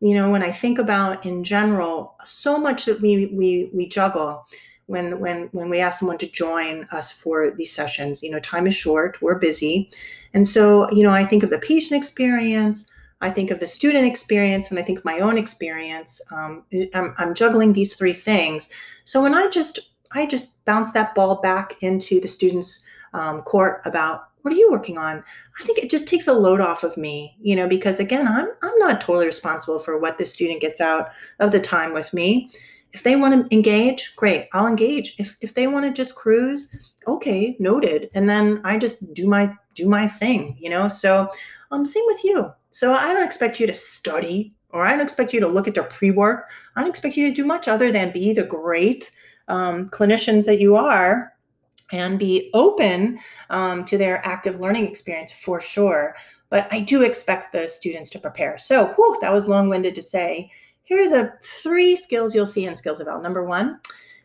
you 0.00 0.14
know 0.14 0.30
when 0.30 0.42
i 0.42 0.50
think 0.50 0.78
about 0.78 1.24
in 1.24 1.44
general 1.44 2.16
so 2.24 2.58
much 2.58 2.84
that 2.84 3.00
we 3.00 3.26
we 3.26 3.70
we 3.72 3.88
juggle 3.88 4.44
when 4.86 5.18
when 5.18 5.48
when 5.52 5.68
we 5.68 5.80
ask 5.80 5.98
someone 5.98 6.18
to 6.18 6.30
join 6.30 6.86
us 6.92 7.10
for 7.10 7.50
these 7.50 7.72
sessions. 7.72 8.22
You 8.22 8.30
know 8.30 8.38
time 8.38 8.66
is 8.66 8.74
short 8.74 9.20
we're 9.22 9.38
busy. 9.38 9.90
And 10.34 10.46
so 10.46 10.90
you 10.90 11.02
know 11.02 11.10
i 11.10 11.24
think 11.24 11.42
of 11.42 11.50
the 11.50 11.58
patient 11.58 11.96
experience 11.96 12.90
i 13.20 13.30
think 13.30 13.50
of 13.50 13.60
the 13.60 13.66
student 13.66 14.06
experience 14.06 14.70
and 14.70 14.78
i 14.78 14.82
think 14.82 15.04
my 15.04 15.20
own 15.20 15.38
experience. 15.38 16.20
Um, 16.30 16.64
I'm, 16.94 17.14
I'm 17.18 17.34
juggling 17.34 17.72
these 17.72 17.94
three 17.94 18.12
things. 18.12 18.70
So 19.04 19.22
when 19.22 19.34
i 19.34 19.48
just 19.48 19.78
i 20.12 20.26
just 20.26 20.64
bounce 20.64 20.92
that 20.92 21.14
ball 21.14 21.40
back 21.40 21.82
into 21.82 22.20
the 22.20 22.28
students 22.28 22.82
um, 23.14 23.42
court 23.42 23.80
about 23.84 24.28
what 24.44 24.52
are 24.52 24.58
you 24.58 24.70
working 24.70 24.98
on? 24.98 25.24
I 25.58 25.64
think 25.64 25.78
it 25.78 25.88
just 25.88 26.06
takes 26.06 26.28
a 26.28 26.34
load 26.34 26.60
off 26.60 26.84
of 26.84 26.98
me 26.98 27.34
you 27.40 27.56
know 27.56 27.66
because 27.66 27.98
again 27.98 28.28
i'm 28.28 28.48
i'm 28.62 28.78
not 28.78 29.00
totally 29.00 29.24
responsible 29.24 29.78
for 29.78 29.98
what 29.98 30.18
the 30.18 30.24
student 30.26 30.60
gets 30.60 30.82
out 30.82 31.08
of 31.40 31.50
the 31.50 31.60
time 31.60 31.94
with 31.94 32.12
me. 32.12 32.50
If 32.92 33.02
they 33.02 33.16
want 33.16 33.32
to 33.34 33.54
engage 33.54 34.14
great 34.16 34.48
i'll 34.52 34.66
engage. 34.66 35.14
If 35.18 35.36
if 35.40 35.54
they 35.54 35.66
want 35.66 35.86
to 35.86 36.02
just 36.02 36.14
cruise 36.14 36.76
okay 37.06 37.56
noted. 37.58 38.10
And 38.12 38.28
then 38.28 38.60
i 38.64 38.76
just 38.76 39.14
do 39.14 39.26
my 39.26 39.50
do 39.74 39.88
my 39.88 40.06
thing 40.06 40.56
you 40.58 40.68
know? 40.68 40.88
So 40.88 41.30
um 41.70 41.86
same 41.86 42.04
with 42.06 42.22
you. 42.22 42.52
So 42.70 42.92
i 42.92 43.14
don't 43.14 43.24
expect 43.24 43.58
you 43.58 43.66
to 43.66 43.74
study 43.74 44.52
or 44.70 44.84
i 44.84 44.90
don't 44.90 45.00
expect 45.00 45.32
you 45.32 45.40
to 45.40 45.48
look 45.48 45.66
at 45.66 45.74
their 45.74 45.84
pre-work. 45.84 46.50
I 46.76 46.80
don't 46.82 46.90
expect 46.90 47.16
you 47.16 47.28
to 47.28 47.34
do 47.34 47.46
much 47.46 47.66
other 47.66 47.90
than 47.90 48.12
be 48.12 48.34
the 48.34 48.44
great 48.44 49.10
um, 49.48 49.90
clinicians 49.90 50.46
that 50.46 50.60
you 50.60 50.74
are 50.76 51.33
and 51.92 52.18
be 52.18 52.50
open 52.54 53.18
um, 53.50 53.84
to 53.84 53.98
their 53.98 54.24
active 54.26 54.60
learning 54.60 54.86
experience 54.86 55.32
for 55.32 55.60
sure. 55.60 56.16
But 56.50 56.68
I 56.70 56.80
do 56.80 57.02
expect 57.02 57.52
the 57.52 57.68
students 57.68 58.10
to 58.10 58.18
prepare. 58.18 58.58
So, 58.58 58.86
whew, 58.94 59.16
that 59.20 59.32
was 59.32 59.48
long 59.48 59.68
winded 59.68 59.94
to 59.96 60.02
say. 60.02 60.50
Here 60.82 61.06
are 61.06 61.10
the 61.10 61.32
three 61.62 61.96
skills 61.96 62.34
you'll 62.34 62.46
see 62.46 62.66
in 62.66 62.76
Skills 62.76 63.00
Eval. 63.00 63.22
Number 63.22 63.44
one, 63.44 63.80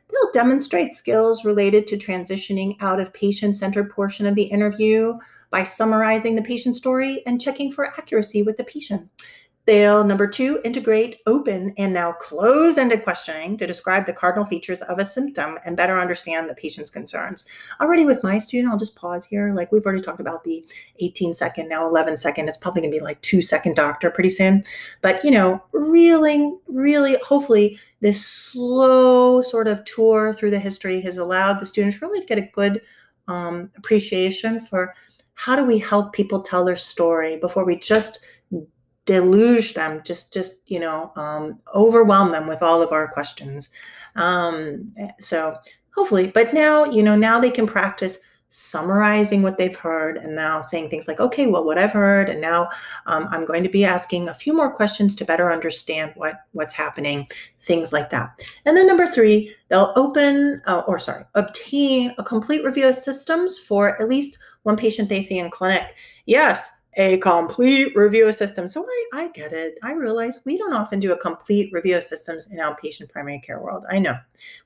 they'll 0.09 0.31
demonstrate 0.33 0.93
skills 0.93 1.45
related 1.45 1.87
to 1.87 1.97
transitioning 1.97 2.75
out 2.81 2.99
of 2.99 3.13
patient 3.13 3.55
centered 3.55 3.89
portion 3.89 4.25
of 4.25 4.35
the 4.35 4.43
interview 4.43 5.13
by 5.51 5.63
summarizing 5.63 6.35
the 6.35 6.41
patient 6.41 6.75
story 6.75 7.23
and 7.25 7.41
checking 7.41 7.71
for 7.71 7.87
accuracy 7.87 8.43
with 8.43 8.57
the 8.57 8.63
patient. 8.63 9.09
They'll, 9.69 10.03
number 10.03 10.25
two, 10.25 10.59
integrate 10.65 11.17
open 11.27 11.75
and 11.77 11.93
now 11.93 12.13
close 12.13 12.79
ended 12.79 13.03
questioning 13.03 13.55
to 13.57 13.67
describe 13.67 14.07
the 14.07 14.13
cardinal 14.13 14.43
features 14.43 14.81
of 14.81 14.97
a 14.97 15.05
symptom 15.05 15.59
and 15.63 15.77
better 15.77 15.99
understand 15.99 16.49
the 16.49 16.55
patient's 16.55 16.89
concerns. 16.89 17.45
Already 17.79 18.03
with 18.03 18.23
my 18.23 18.39
student, 18.39 18.73
I'll 18.73 18.79
just 18.79 18.95
pause 18.95 19.25
here. 19.25 19.53
Like 19.53 19.71
we've 19.71 19.85
already 19.85 20.01
talked 20.01 20.21
about 20.21 20.43
the 20.43 20.65
18 21.01 21.35
second, 21.35 21.69
now 21.69 21.87
11 21.87 22.17
second. 22.17 22.47
It's 22.47 22.57
probably 22.57 22.81
going 22.81 22.91
to 22.91 22.97
be 22.97 23.03
like 23.03 23.21
two 23.21 23.43
second 23.43 23.75
doctor 23.75 24.09
pretty 24.09 24.31
soon. 24.31 24.63
But, 25.03 25.23
you 25.23 25.29
know, 25.29 25.61
really, 25.71 26.51
really, 26.67 27.17
hopefully, 27.23 27.77
this 27.99 28.25
slow 28.25 29.39
sort 29.39 29.67
of 29.67 29.85
tour 29.85 30.33
through 30.33 30.49
the 30.49 30.57
history 30.57 30.99
has 31.01 31.19
allowed 31.19 31.59
the 31.59 31.67
students 31.67 32.01
really 32.01 32.21
to 32.21 32.25
get 32.25 32.39
a 32.39 32.49
good 32.53 32.81
um, 33.27 33.69
appreciation 33.77 34.61
for 34.61 34.95
how 35.35 35.55
do 35.55 35.63
we 35.63 35.77
help 35.77 36.11
people 36.11 36.41
tell 36.41 36.65
their 36.65 36.75
story 36.75 37.37
before 37.37 37.65
we 37.65 37.75
just 37.75 38.19
deluge 39.09 39.73
them, 39.73 40.01
just 40.05 40.31
just 40.31 40.69
you 40.69 40.79
know, 40.79 41.11
um, 41.15 41.59
overwhelm 41.73 42.31
them 42.31 42.47
with 42.47 42.61
all 42.61 42.81
of 42.81 42.91
our 42.91 43.07
questions. 43.07 43.69
Um, 44.15 44.93
so 45.19 45.55
hopefully, 45.95 46.27
but 46.27 46.53
now 46.53 46.85
you 46.85 47.01
know 47.01 47.15
now 47.15 47.39
they 47.39 47.49
can 47.49 47.65
practice 47.65 48.19
summarizing 48.51 49.41
what 49.41 49.57
they've 49.57 49.75
heard 49.75 50.17
and 50.17 50.35
now 50.35 50.59
saying 50.59 50.89
things 50.89 51.07
like 51.07 51.19
okay 51.19 51.45
well 51.45 51.63
what 51.63 51.77
i've 51.77 51.91
heard 51.91 52.29
and 52.29 52.41
now 52.41 52.67
um, 53.05 53.27
i'm 53.29 53.45
going 53.45 53.61
to 53.61 53.69
be 53.69 53.85
asking 53.85 54.27
a 54.27 54.33
few 54.33 54.55
more 54.55 54.73
questions 54.73 55.15
to 55.15 55.23
better 55.23 55.53
understand 55.53 56.11
what 56.15 56.45
what's 56.53 56.73
happening 56.73 57.27
things 57.67 57.93
like 57.93 58.09
that 58.09 58.43
and 58.65 58.75
then 58.75 58.87
number 58.87 59.05
three 59.05 59.55
they'll 59.67 59.93
open 59.95 60.59
uh, 60.65 60.81
or 60.87 60.97
sorry 60.97 61.23
obtain 61.35 62.11
a 62.17 62.23
complete 62.23 62.63
review 62.63 62.87
of 62.87 62.95
systems 62.95 63.59
for 63.59 64.01
at 64.01 64.09
least 64.09 64.39
one 64.63 64.75
patient 64.75 65.09
they 65.09 65.21
see 65.21 65.37
in 65.37 65.51
clinic 65.51 65.93
yes 66.25 66.78
a 66.95 67.17
complete 67.19 67.95
review 67.95 68.27
of 68.27 68.35
systems. 68.35 68.73
So 68.73 68.83
I, 68.83 69.05
I 69.13 69.27
get 69.29 69.53
it. 69.53 69.77
I 69.83 69.93
realize 69.93 70.41
we 70.45 70.57
don't 70.57 70.73
often 70.73 70.99
do 70.99 71.11
a 71.11 71.17
complete 71.17 71.71
review 71.71 71.97
of 71.97 72.03
systems 72.03 72.51
in 72.51 72.57
outpatient 72.57 73.09
primary 73.09 73.39
care 73.39 73.59
world. 73.59 73.85
I 73.89 73.99
know. 73.99 74.17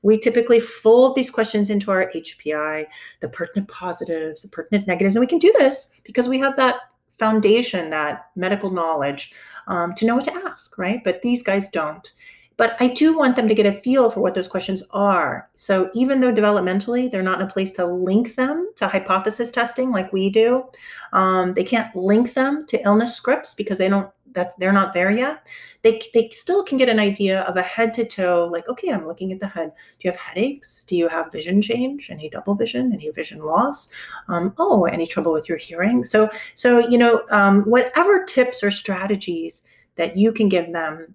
We 0.01 0.17
typically 0.17 0.59
fold 0.59 1.15
these 1.15 1.29
questions 1.29 1.69
into 1.69 1.91
our 1.91 2.09
HPI, 2.11 2.85
the 3.19 3.29
pertinent 3.29 3.67
positives, 3.67 4.43
the 4.43 4.47
pertinent 4.47 4.87
negatives, 4.87 5.15
and 5.15 5.21
we 5.21 5.27
can 5.27 5.39
do 5.39 5.53
this 5.57 5.89
because 6.03 6.29
we 6.29 6.39
have 6.39 6.55
that 6.55 6.75
foundation, 7.19 7.89
that 7.89 8.29
medical 8.35 8.71
knowledge 8.71 9.33
um, 9.67 9.93
to 9.95 10.05
know 10.05 10.15
what 10.15 10.25
to 10.25 10.33
ask, 10.45 10.77
right? 10.77 11.03
But 11.03 11.21
these 11.21 11.43
guys 11.43 11.69
don't. 11.69 12.11
But 12.57 12.75
I 12.79 12.87
do 12.87 13.17
want 13.17 13.35
them 13.35 13.47
to 13.47 13.55
get 13.55 13.65
a 13.65 13.73
feel 13.81 14.09
for 14.09 14.19
what 14.19 14.35
those 14.35 14.47
questions 14.47 14.83
are. 14.91 15.49
So 15.55 15.89
even 15.93 16.19
though 16.19 16.31
developmentally 16.31 17.11
they're 17.11 17.23
not 17.23 17.41
in 17.41 17.47
a 17.47 17.51
place 17.51 17.73
to 17.73 17.85
link 17.85 18.35
them 18.35 18.71
to 18.75 18.87
hypothesis 18.87 19.51
testing 19.51 19.91
like 19.91 20.13
we 20.13 20.29
do, 20.29 20.65
um, 21.13 21.53
they 21.53 21.63
can't 21.63 21.95
link 21.95 22.33
them 22.33 22.65
to 22.67 22.81
illness 22.83 23.15
scripts 23.15 23.53
because 23.55 23.77
they 23.77 23.89
don't 23.89 24.09
that 24.33 24.57
they're 24.57 24.73
not 24.73 24.93
there 24.93 25.11
yet. 25.11 25.47
They, 25.81 26.01
they 26.13 26.29
still 26.29 26.63
can 26.63 26.77
get 26.77 26.89
an 26.89 26.99
idea 26.99 27.41
of 27.41 27.57
a 27.57 27.61
head 27.61 27.93
to 27.95 28.05
toe, 28.05 28.49
like, 28.51 28.67
okay, 28.67 28.91
I'm 28.91 29.07
looking 29.07 29.31
at 29.31 29.39
the 29.39 29.47
head. 29.47 29.71
Do 29.75 30.07
you 30.07 30.11
have 30.11 30.19
headaches? 30.19 30.83
Do 30.83 30.95
you 30.95 31.07
have 31.07 31.31
vision 31.31 31.61
change? 31.61 32.09
Any 32.09 32.29
double 32.29 32.55
vision? 32.55 32.93
Any 32.93 33.09
vision 33.11 33.39
loss? 33.39 33.91
Um, 34.27 34.53
oh, 34.57 34.85
any 34.85 35.07
trouble 35.07 35.33
with 35.33 35.47
your 35.47 35.57
hearing? 35.57 36.03
So, 36.03 36.29
so 36.55 36.79
you 36.79 36.97
know, 36.97 37.23
um, 37.29 37.63
whatever 37.63 38.23
tips 38.25 38.63
or 38.63 38.71
strategies 38.71 39.63
that 39.95 40.17
you 40.17 40.31
can 40.31 40.49
give 40.49 40.71
them 40.73 41.13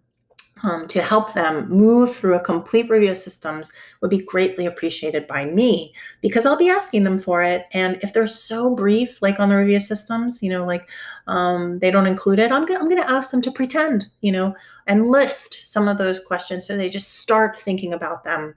um, 0.62 0.88
to 0.88 1.00
help 1.00 1.35
them 1.35 1.69
move 1.69 2.15
through 2.15 2.35
a 2.35 2.41
complete 2.41 2.88
review 2.91 3.11
of 3.11 3.17
systems 3.17 3.73
would 4.00 4.11
be 4.11 4.25
greatly 4.25 4.67
appreciated 4.67 5.27
by 5.27 5.45
me 5.45 5.95
because 6.21 6.47
I'll 6.47 6.57
be 6.57 6.71
asking 6.71 7.05
them 7.05 7.19
for 7.19 7.43
it. 7.43 7.67
And 7.73 7.99
if 8.03 8.12
they're 8.12 8.27
so 8.27 8.75
brief, 8.75 9.21
like 9.23 9.41
on 9.41 9.49
the 9.49 9.57
review 9.57 9.81
systems, 9.81 10.43
you 10.43 10.50
know, 10.50 10.65
like 10.65 10.88
um, 11.27 11.79
they 11.79 11.91
don't 11.91 12.07
include 12.07 12.38
it, 12.38 12.53
I'm 12.53 12.65
gonna 12.65 12.81
I'm 12.81 12.88
gonna 12.88 13.03
ask 13.03 13.31
them 13.31 13.43
to 13.43 13.50
pretend, 13.50 14.07
you 14.21 14.33
know, 14.33 14.55
and 14.87 15.09
list 15.09 15.71
some 15.71 15.88
of 15.88 15.99
those 15.99 16.25
questions 16.25 16.67
so 16.67 16.77
they 16.77 16.88
just 16.88 17.15
start 17.15 17.59
thinking 17.59 17.93
about 17.93 18.25
them. 18.25 18.55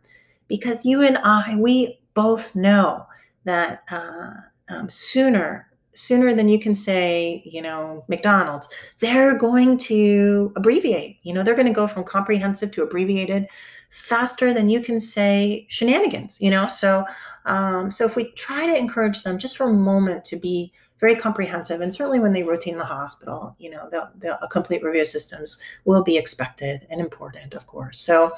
Because 0.47 0.85
you 0.85 1.01
and 1.01 1.17
I, 1.19 1.55
we 1.55 1.99
both 2.13 2.55
know 2.55 3.05
that 3.45 3.83
uh, 3.89 4.31
um, 4.69 4.89
sooner 4.89 5.70
sooner 6.01 6.33
than 6.33 6.47
you 6.47 6.59
can 6.59 6.73
say, 6.73 7.41
you 7.45 7.61
know, 7.61 8.03
McDonald's, 8.07 8.67
they're 8.99 9.37
going 9.37 9.77
to 9.77 10.51
abbreviate. 10.55 11.17
You 11.23 11.33
know, 11.33 11.43
they're 11.43 11.55
going 11.55 11.67
to 11.67 11.73
go 11.73 11.87
from 11.87 12.03
comprehensive 12.03 12.71
to 12.71 12.83
abbreviated 12.83 13.47
faster 13.91 14.53
than 14.53 14.69
you 14.69 14.81
can 14.81 14.99
say 14.99 15.65
shenanigans. 15.69 16.41
You 16.41 16.49
know, 16.49 16.67
so 16.67 17.05
um, 17.45 17.91
so 17.91 18.05
if 18.05 18.15
we 18.15 18.31
try 18.31 18.65
to 18.65 18.77
encourage 18.77 19.23
them 19.23 19.37
just 19.37 19.57
for 19.57 19.69
a 19.69 19.73
moment 19.73 20.25
to 20.25 20.37
be 20.37 20.73
very 20.99 21.15
comprehensive, 21.15 21.81
and 21.81 21.93
certainly 21.93 22.19
when 22.19 22.31
they 22.31 22.43
rotate 22.43 22.73
in 22.73 22.79
the 22.79 22.85
hospital, 22.85 23.55
you 23.57 23.71
know, 23.71 23.89
the, 23.91 24.09
the, 24.19 24.43
a 24.43 24.47
complete 24.47 24.83
review 24.83 25.01
of 25.01 25.07
systems 25.07 25.57
will 25.85 26.03
be 26.03 26.15
expected 26.15 26.85
and 26.91 27.01
important, 27.01 27.55
of 27.55 27.65
course. 27.65 27.99
So, 27.99 28.31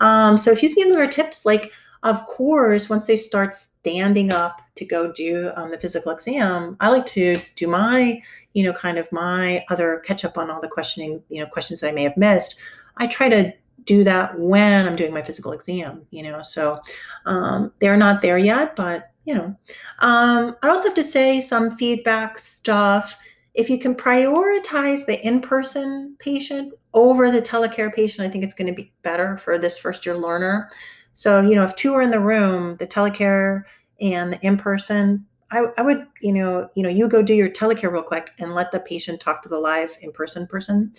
um, 0.00 0.38
so 0.38 0.50
if 0.50 0.62
you 0.62 0.74
can 0.74 0.84
give 0.84 0.94
them 0.94 1.10
tips 1.10 1.44
like 1.44 1.72
of 2.06 2.24
course, 2.26 2.88
once 2.88 3.06
they 3.06 3.16
start 3.16 3.54
standing 3.54 4.32
up 4.32 4.62
to 4.76 4.84
go 4.84 5.10
do 5.10 5.50
um, 5.56 5.70
the 5.70 5.78
physical 5.78 6.12
exam, 6.12 6.76
I 6.80 6.88
like 6.88 7.04
to 7.06 7.40
do 7.56 7.66
my, 7.66 8.22
you 8.54 8.64
know, 8.64 8.72
kind 8.72 8.96
of 8.96 9.10
my 9.10 9.64
other 9.70 10.00
catch 10.06 10.24
up 10.24 10.38
on 10.38 10.50
all 10.50 10.60
the 10.60 10.68
questioning, 10.68 11.22
you 11.28 11.40
know, 11.40 11.46
questions 11.46 11.80
that 11.80 11.88
I 11.88 11.92
may 11.92 12.04
have 12.04 12.16
missed. 12.16 12.60
I 12.98 13.08
try 13.08 13.28
to 13.28 13.52
do 13.84 14.04
that 14.04 14.38
when 14.38 14.86
I'm 14.86 14.96
doing 14.96 15.12
my 15.12 15.22
physical 15.22 15.52
exam, 15.52 16.06
you 16.10 16.22
know. 16.22 16.42
So 16.42 16.80
um, 17.24 17.72
they're 17.80 17.96
not 17.96 18.22
there 18.22 18.38
yet, 18.38 18.76
but 18.76 19.10
you 19.24 19.34
know. 19.34 19.56
Um, 20.00 20.56
I 20.62 20.68
also 20.68 20.84
have 20.84 20.94
to 20.94 21.02
say 21.02 21.40
some 21.40 21.72
feedback 21.72 22.38
stuff. 22.38 23.16
If 23.54 23.68
you 23.68 23.78
can 23.78 23.94
prioritize 23.94 25.06
the 25.06 25.18
in-person 25.26 26.16
patient 26.18 26.72
over 26.94 27.30
the 27.30 27.42
telecare 27.42 27.92
patient, 27.92 28.26
I 28.26 28.30
think 28.30 28.44
it's 28.44 28.54
going 28.54 28.68
to 28.68 28.74
be 28.74 28.92
better 29.02 29.36
for 29.38 29.58
this 29.58 29.78
first 29.78 30.06
year 30.06 30.16
learner. 30.16 30.70
So, 31.16 31.40
you 31.40 31.54
know, 31.54 31.62
if 31.62 31.74
two 31.76 31.94
are 31.94 32.02
in 32.02 32.10
the 32.10 32.20
room, 32.20 32.76
the 32.76 32.86
telecare 32.86 33.62
and 34.02 34.34
the 34.34 34.46
in 34.46 34.58
person, 34.58 35.24
I, 35.50 35.64
I 35.78 35.82
would, 35.82 36.06
you 36.20 36.30
know, 36.30 36.68
you 36.74 36.82
know, 36.82 36.90
you 36.90 37.08
go 37.08 37.22
do 37.22 37.32
your 37.32 37.48
telecare 37.48 37.90
real 37.90 38.02
quick 38.02 38.32
and 38.38 38.54
let 38.54 38.70
the 38.70 38.80
patient 38.80 39.18
talk 39.18 39.42
to 39.42 39.48
the 39.48 39.58
live 39.58 39.96
in 40.02 40.12
person 40.12 40.46
person. 40.46 40.92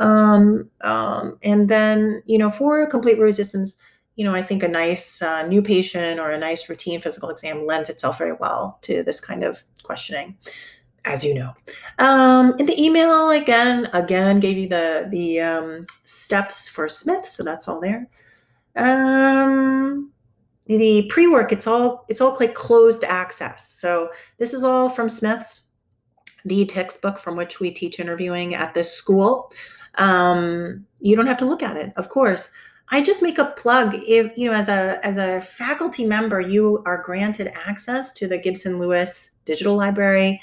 Um, 0.00 0.68
um, 0.80 1.38
and 1.44 1.68
then, 1.68 2.24
you 2.26 2.38
know, 2.38 2.50
for 2.50 2.84
complete 2.88 3.20
resistance, 3.20 3.76
you 4.16 4.24
know, 4.24 4.34
I 4.34 4.42
think 4.42 4.64
a 4.64 4.68
nice 4.68 5.22
uh, 5.22 5.46
new 5.46 5.62
patient 5.62 6.18
or 6.18 6.32
a 6.32 6.38
nice 6.38 6.68
routine 6.68 7.00
physical 7.00 7.30
exam 7.30 7.64
lends 7.64 7.88
itself 7.88 8.18
very 8.18 8.32
well 8.32 8.80
to 8.82 9.04
this 9.04 9.20
kind 9.20 9.44
of 9.44 9.62
questioning, 9.84 10.36
as 11.04 11.22
you 11.22 11.34
know. 11.34 11.52
Um, 12.00 12.56
in 12.58 12.66
the 12.66 12.82
email, 12.82 13.30
again, 13.30 13.88
again, 13.92 14.40
gave 14.40 14.56
you 14.56 14.66
the 14.66 15.06
the 15.08 15.40
um, 15.40 15.86
steps 16.02 16.66
for 16.66 16.88
Smith, 16.88 17.26
so 17.26 17.44
that's 17.44 17.68
all 17.68 17.80
there. 17.80 18.08
Um, 18.76 20.10
the 20.66 21.08
pre-work, 21.10 21.52
it's 21.52 21.66
all 21.66 22.04
it's 22.08 22.20
all 22.20 22.36
like 22.40 22.54
closed 22.54 23.04
access. 23.04 23.68
So 23.68 24.10
this 24.38 24.54
is 24.54 24.64
all 24.64 24.88
from 24.88 25.08
Smith's, 25.08 25.62
the 26.44 26.64
textbook 26.66 27.18
from 27.18 27.36
which 27.36 27.60
we 27.60 27.70
teach 27.70 28.00
interviewing 28.00 28.54
at 28.54 28.74
this 28.74 28.92
school. 28.92 29.52
Um, 29.96 30.86
you 31.00 31.16
don't 31.16 31.26
have 31.26 31.38
to 31.38 31.44
look 31.44 31.62
at 31.62 31.76
it, 31.76 31.92
of 31.96 32.08
course. 32.08 32.50
I 32.88 33.00
just 33.00 33.22
make 33.22 33.38
a 33.38 33.54
plug 33.56 33.94
if 34.06 34.36
you 34.36 34.50
know 34.50 34.56
as 34.56 34.68
a 34.68 35.00
as 35.04 35.16
a 35.16 35.40
faculty 35.40 36.04
member 36.04 36.40
you 36.40 36.82
are 36.84 37.02
granted 37.02 37.50
access 37.66 38.12
to 38.14 38.28
the 38.28 38.36
Gibson 38.36 38.78
Lewis 38.78 39.30
Digital 39.46 39.76
Library 39.76 40.40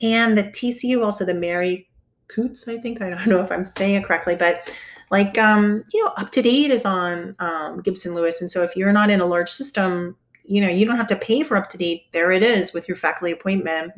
and 0.00 0.36
the 0.36 0.44
TCU 0.44 1.04
also 1.04 1.26
the 1.26 1.34
Mary 1.34 1.89
Couts 2.34 2.68
I 2.68 2.78
think 2.78 3.02
I 3.02 3.10
don't 3.10 3.26
know 3.28 3.40
if 3.40 3.52
I'm 3.52 3.64
saying 3.64 3.94
it 3.94 4.04
correctly 4.04 4.34
but 4.34 4.74
like 5.10 5.38
um, 5.38 5.84
you 5.92 6.04
know 6.04 6.10
UpToDate 6.18 6.70
is 6.70 6.84
on 6.84 7.34
um, 7.38 7.80
Gibson 7.80 8.14
Lewis 8.14 8.40
and 8.40 8.50
so 8.50 8.62
if 8.62 8.76
you're 8.76 8.92
not 8.92 9.10
in 9.10 9.20
a 9.20 9.26
large 9.26 9.50
system 9.50 10.16
you 10.44 10.60
know 10.60 10.68
you 10.68 10.86
don't 10.86 10.96
have 10.96 11.06
to 11.08 11.16
pay 11.16 11.42
for 11.42 11.60
UpToDate. 11.60 12.04
there 12.12 12.32
it 12.32 12.42
is 12.42 12.72
with 12.72 12.88
your 12.88 12.96
faculty 12.96 13.32
appointment 13.32 13.92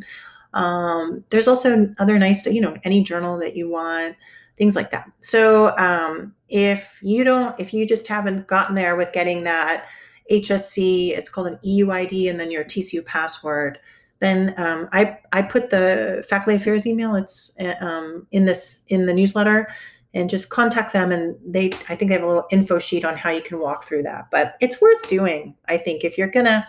um, 0.54 1.24
there's 1.30 1.48
also 1.48 1.94
other 1.98 2.18
nice 2.18 2.44
you 2.46 2.60
know 2.60 2.76
any 2.84 3.02
journal 3.02 3.38
that 3.38 3.56
you 3.56 3.70
want 3.70 4.16
things 4.58 4.76
like 4.76 4.90
that. 4.90 5.10
So 5.20 5.76
um, 5.76 6.34
if 6.48 6.98
you 7.02 7.24
don't, 7.24 7.58
if 7.58 7.72
you 7.72 7.86
just 7.86 8.06
haven't 8.06 8.46
gotten 8.46 8.74
there 8.74 8.96
with 8.96 9.12
getting 9.12 9.44
that 9.44 9.86
HSC, 10.30 11.16
it's 11.16 11.28
called 11.28 11.48
an 11.48 11.58
EUID, 11.64 12.30
and 12.30 12.38
then 12.38 12.50
your 12.50 12.64
TCU 12.64 13.04
password, 13.04 13.78
then 14.22 14.54
um, 14.56 14.88
I 14.92 15.18
I 15.32 15.42
put 15.42 15.70
the 15.70 16.24
faculty 16.28 16.56
affairs 16.56 16.86
email. 16.86 17.14
It's 17.16 17.54
um, 17.80 18.26
in 18.30 18.44
this 18.44 18.82
in 18.88 19.06
the 19.06 19.12
newsletter, 19.12 19.68
and 20.14 20.30
just 20.30 20.48
contact 20.48 20.92
them. 20.92 21.12
And 21.12 21.36
they 21.44 21.72
I 21.88 21.96
think 21.96 22.08
they 22.08 22.14
have 22.14 22.22
a 22.22 22.28
little 22.28 22.46
info 22.50 22.78
sheet 22.78 23.04
on 23.04 23.16
how 23.16 23.30
you 23.30 23.42
can 23.42 23.58
walk 23.58 23.84
through 23.84 24.04
that. 24.04 24.28
But 24.30 24.54
it's 24.60 24.80
worth 24.80 25.08
doing. 25.08 25.54
I 25.68 25.76
think 25.76 26.04
if 26.04 26.16
you're 26.16 26.28
gonna 26.28 26.66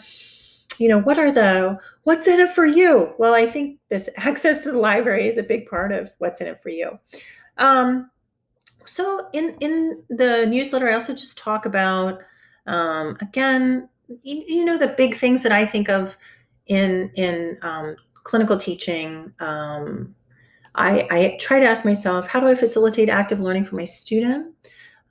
you 0.79 0.89
know 0.89 0.99
what 0.99 1.19
are 1.19 1.31
the 1.31 1.77
what's 2.03 2.27
in 2.27 2.39
it 2.39 2.49
for 2.49 2.65
you 2.65 3.13
well 3.19 3.35
i 3.35 3.45
think 3.45 3.77
this 3.89 4.09
access 4.17 4.63
to 4.63 4.71
the 4.71 4.77
library 4.79 5.27
is 5.27 5.37
a 5.37 5.43
big 5.43 5.67
part 5.67 5.91
of 5.91 6.09
what's 6.17 6.41
in 6.41 6.47
it 6.47 6.59
for 6.59 6.69
you 6.69 6.97
um, 7.59 8.09
so 8.85 9.27
in 9.33 9.55
in 9.59 10.03
the 10.09 10.45
newsletter, 10.45 10.89
I 10.89 10.93
also 10.93 11.13
just 11.13 11.37
talk 11.37 11.65
about 11.65 12.19
um, 12.65 13.17
again, 13.21 13.89
you, 14.07 14.43
you, 14.47 14.65
know, 14.65 14.77
the 14.77 14.87
big 14.87 15.15
things 15.15 15.43
that 15.43 15.51
I 15.51 15.65
think 15.65 15.89
of 15.89 16.17
in 16.67 17.11
in 17.15 17.57
um, 17.61 17.95
clinical 18.23 18.57
teaching. 18.57 19.31
Um, 19.39 20.15
I, 20.75 21.07
I 21.11 21.37
try 21.39 21.59
to 21.59 21.67
ask 21.67 21.85
myself, 21.85 22.27
how 22.27 22.39
do 22.39 22.47
I 22.47 22.55
facilitate 22.55 23.07
active 23.07 23.39
learning 23.39 23.65
for 23.65 23.75
my 23.75 23.85
student? 23.85 24.55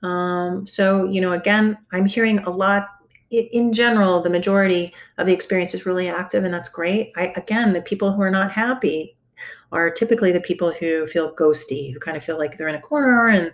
Um, 0.01 0.67
so 0.67 1.05
you 1.05 1.21
know, 1.21 1.31
again, 1.31 1.77
I'm 1.91 2.05
hearing 2.05 2.39
a 2.39 2.49
lot. 2.49 2.87
In 3.31 3.73
general, 3.73 4.21
the 4.21 4.29
majority 4.29 4.93
of 5.17 5.25
the 5.25 5.33
experience 5.33 5.73
is 5.73 5.87
really 5.87 6.07
active, 6.07 6.43
and 6.43 6.53
that's 6.53 6.69
great. 6.69 7.13
I, 7.15 7.33
again, 7.35 7.73
the 7.73 7.81
people 7.81 8.11
who 8.11 8.21
are 8.21 8.29
not 8.29 8.51
happy 8.51 9.17
are 9.71 9.89
typically 9.89 10.31
the 10.31 10.39
people 10.39 10.71
who 10.71 11.07
feel 11.07 11.35
ghosty, 11.35 11.91
who 11.91 11.99
kind 11.99 12.15
of 12.15 12.23
feel 12.23 12.37
like 12.37 12.57
they're 12.57 12.67
in 12.67 12.75
a 12.75 12.81
corner 12.81 13.27
and 13.27 13.51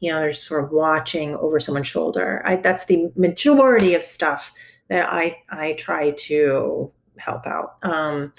you 0.00 0.12
know 0.12 0.20
they're 0.20 0.32
sort 0.32 0.62
of 0.64 0.70
watching 0.70 1.34
over 1.36 1.58
someone's 1.58 1.88
shoulder. 1.88 2.42
I, 2.44 2.56
that's 2.56 2.84
the 2.84 3.10
majority 3.16 3.94
of 3.94 4.02
stuff 4.02 4.52
that 4.88 5.08
I 5.10 5.38
I 5.50 5.72
try 5.72 6.12
to 6.12 6.92
help 7.18 7.46
out. 7.46 7.76
Um, 7.82 8.32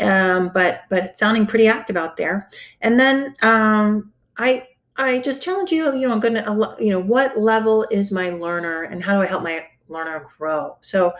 um, 0.00 0.50
but 0.54 0.82
but 0.88 1.04
it's 1.04 1.18
sounding 1.18 1.46
pretty 1.46 1.66
active 1.66 1.96
out 1.96 2.16
there. 2.16 2.48
And 2.80 2.98
then 2.98 3.34
um, 3.42 4.12
I 4.38 4.66
I 4.96 5.18
just 5.20 5.42
challenge 5.42 5.72
you. 5.72 5.94
You 5.94 6.08
know, 6.08 6.12
I'm 6.12 6.20
gonna 6.20 6.76
you 6.78 6.90
know 6.90 7.00
what 7.00 7.38
level 7.38 7.86
is 7.90 8.12
my 8.12 8.30
learner 8.30 8.84
and 8.84 9.02
how 9.02 9.14
do 9.14 9.20
I 9.20 9.26
help 9.26 9.42
my 9.42 9.66
learner 9.88 10.24
grow? 10.38 10.76
So 10.80 11.12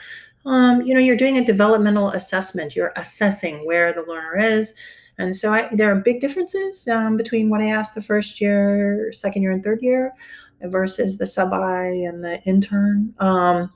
um, 0.47 0.83
you 0.83 0.95
know, 0.95 1.01
you're 1.01 1.17
doing 1.17 1.39
a 1.39 1.45
developmental 1.45 2.11
assessment. 2.11 2.75
You're 2.75 2.93
assessing 2.97 3.67
where 3.67 3.93
the 3.93 4.05
learner 4.05 4.39
is. 4.39 4.75
And 5.19 5.37
so 5.37 5.53
I, 5.53 5.69
there 5.73 5.93
are 5.93 5.97
big 5.97 6.21
differences 6.21 6.89
um, 6.89 7.19
between 7.19 7.51
what 7.51 7.61
I 7.61 7.69
asked 7.69 7.95
the 7.95 8.01
first 8.01 8.41
year, 8.41 9.13
second 9.13 9.43
year, 9.43 9.51
and 9.51 9.63
third 9.63 9.83
year 9.83 10.15
versus 10.63 11.19
the 11.19 11.27
sub 11.27 11.53
I 11.53 11.85
and 11.85 12.25
the 12.25 12.43
intern. 12.45 13.15
Um, 13.19 13.71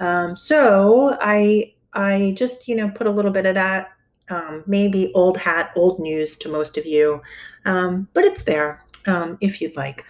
um, 0.00 0.36
so 0.36 1.16
I 1.20 1.74
I 1.94 2.34
just 2.36 2.68
you 2.68 2.76
know 2.76 2.90
put 2.90 3.06
a 3.06 3.10
little 3.10 3.30
bit 3.30 3.46
of 3.46 3.54
that 3.54 3.92
um, 4.28 4.64
maybe 4.66 5.12
old 5.14 5.36
hat, 5.36 5.72
old 5.76 5.98
news 5.98 6.36
to 6.38 6.48
most 6.48 6.76
of 6.76 6.86
you, 6.86 7.20
um, 7.64 8.08
but 8.14 8.24
it's 8.24 8.42
there 8.42 8.84
um, 9.06 9.38
if 9.40 9.60
you'd 9.60 9.76
like. 9.76 10.04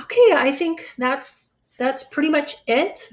okay, 0.00 0.32
I 0.34 0.54
think 0.56 0.92
that's 0.98 1.52
that's 1.78 2.04
pretty 2.04 2.28
much 2.28 2.56
it. 2.66 3.08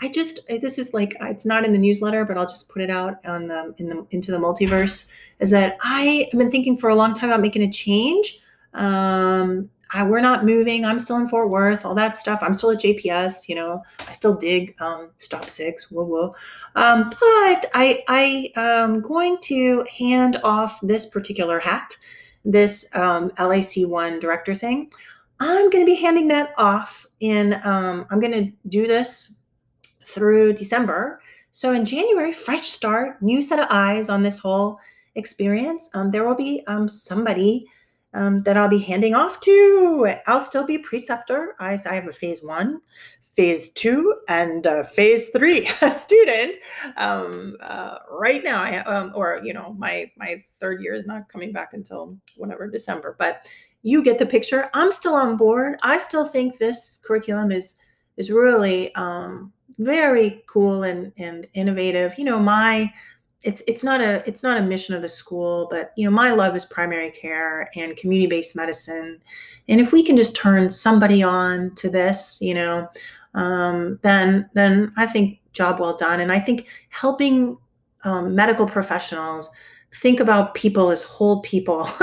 I 0.00 0.08
just 0.08 0.40
this 0.48 0.78
is 0.78 0.92
like 0.92 1.14
it's 1.20 1.46
not 1.46 1.64
in 1.64 1.72
the 1.72 1.78
newsletter, 1.78 2.24
but 2.24 2.36
I'll 2.36 2.46
just 2.46 2.68
put 2.68 2.82
it 2.82 2.90
out 2.90 3.24
on 3.26 3.46
the 3.46 3.74
in 3.78 3.88
the 3.88 4.06
into 4.10 4.30
the 4.32 4.38
multiverse. 4.38 5.08
Is 5.40 5.50
that 5.50 5.76
I 5.82 6.28
have 6.30 6.38
been 6.38 6.50
thinking 6.50 6.76
for 6.76 6.90
a 6.90 6.94
long 6.94 7.14
time 7.14 7.30
about 7.30 7.40
making 7.40 7.62
a 7.62 7.70
change. 7.70 8.40
Um, 8.74 9.70
I, 9.94 10.02
we're 10.02 10.20
not 10.20 10.44
moving. 10.44 10.84
I'm 10.84 10.98
still 10.98 11.18
in 11.18 11.28
Fort 11.28 11.50
Worth. 11.50 11.86
All 11.86 11.94
that 11.94 12.16
stuff. 12.16 12.40
I'm 12.42 12.52
still 12.52 12.72
at 12.72 12.80
JPS. 12.80 13.48
You 13.48 13.54
know, 13.54 13.82
I 14.08 14.12
still 14.12 14.34
dig 14.34 14.74
um, 14.80 15.10
Stop 15.16 15.48
Six. 15.48 15.90
Whoa, 15.90 16.04
whoa. 16.04 16.34
Um, 16.74 17.10
but 17.10 17.66
I 17.74 18.02
I 18.08 18.52
am 18.56 19.00
going 19.00 19.38
to 19.42 19.84
hand 19.96 20.40
off 20.42 20.80
this 20.82 21.06
particular 21.06 21.60
hat, 21.60 21.96
this 22.44 22.84
um, 22.96 23.30
LAC 23.38 23.86
one 23.86 24.18
director 24.18 24.54
thing. 24.54 24.90
I'm 25.38 25.70
going 25.70 25.84
to 25.84 25.90
be 25.90 25.94
handing 25.94 26.26
that 26.28 26.54
off 26.58 27.06
in. 27.20 27.54
Um, 27.64 28.06
I'm 28.10 28.18
going 28.18 28.32
to 28.32 28.52
do 28.68 28.88
this 28.88 29.36
through 30.04 30.54
December. 30.54 31.20
So 31.52 31.72
in 31.72 31.84
January, 31.84 32.32
fresh 32.32 32.68
start, 32.68 33.22
new 33.22 33.40
set 33.40 33.60
of 33.60 33.68
eyes 33.70 34.08
on 34.08 34.22
this 34.22 34.38
whole 34.38 34.80
experience. 35.14 35.88
Um, 35.94 36.10
there 36.10 36.26
will 36.26 36.34
be 36.34 36.64
um, 36.66 36.88
somebody 36.88 37.66
um, 38.14 38.42
that 38.44 38.56
I'll 38.56 38.68
be 38.68 38.78
handing 38.78 39.14
off 39.14 39.40
to. 39.40 40.14
I'll 40.26 40.40
still 40.40 40.64
be 40.64 40.78
preceptor. 40.78 41.54
I, 41.58 41.78
I 41.86 41.94
have 41.94 42.08
a 42.08 42.12
phase 42.12 42.42
one, 42.42 42.80
phase 43.36 43.70
two, 43.70 44.14
and 44.28 44.66
uh, 44.66 44.84
phase 44.84 45.28
three 45.30 45.66
student. 45.92 46.56
Um, 46.96 47.56
uh, 47.60 47.98
right 48.10 48.42
now, 48.42 48.62
I 48.62 48.78
um, 48.84 49.12
or 49.14 49.40
you 49.42 49.52
know, 49.52 49.74
my 49.76 50.10
my 50.16 50.42
third 50.60 50.80
year 50.80 50.94
is 50.94 51.06
not 51.06 51.28
coming 51.28 51.52
back 51.52 51.74
until 51.74 52.16
whatever 52.36 52.68
December. 52.68 53.16
But 53.18 53.48
you 53.82 54.02
get 54.02 54.18
the 54.18 54.26
picture. 54.26 54.70
I'm 54.74 54.92
still 54.92 55.14
on 55.14 55.36
board. 55.36 55.76
I 55.82 55.98
still 55.98 56.26
think 56.26 56.58
this 56.58 57.00
curriculum 57.04 57.50
is 57.50 57.74
is 58.16 58.30
really 58.30 58.94
um, 58.94 59.52
very 59.78 60.42
cool 60.46 60.84
and 60.84 61.12
and 61.18 61.48
innovative. 61.54 62.16
You 62.16 62.24
know, 62.24 62.38
my 62.38 62.92
it's 63.44 63.62
it's 63.66 63.84
not 63.84 64.00
a 64.00 64.26
it's 64.26 64.42
not 64.42 64.56
a 64.56 64.62
mission 64.62 64.94
of 64.94 65.02
the 65.02 65.08
school, 65.08 65.68
but 65.70 65.92
you 65.96 66.04
know, 66.04 66.10
my 66.10 66.30
love 66.30 66.56
is 66.56 66.64
primary 66.64 67.10
care 67.10 67.70
and 67.76 67.96
community-based 67.96 68.56
medicine. 68.56 69.20
And 69.68 69.80
if 69.80 69.92
we 69.92 70.02
can 70.02 70.16
just 70.16 70.34
turn 70.34 70.68
somebody 70.70 71.22
on 71.22 71.74
to 71.76 71.90
this, 71.90 72.38
you 72.40 72.54
know, 72.54 72.88
um, 73.34 73.98
then 74.02 74.48
then 74.54 74.92
I 74.96 75.06
think 75.06 75.40
job 75.52 75.78
well 75.78 75.96
done. 75.96 76.20
And 76.20 76.32
I 76.32 76.40
think 76.40 76.66
helping 76.88 77.58
um, 78.04 78.34
medical 78.34 78.66
professionals 78.66 79.50
think 80.00 80.20
about 80.20 80.54
people 80.54 80.90
as 80.90 81.02
whole 81.04 81.40
people 81.42 81.82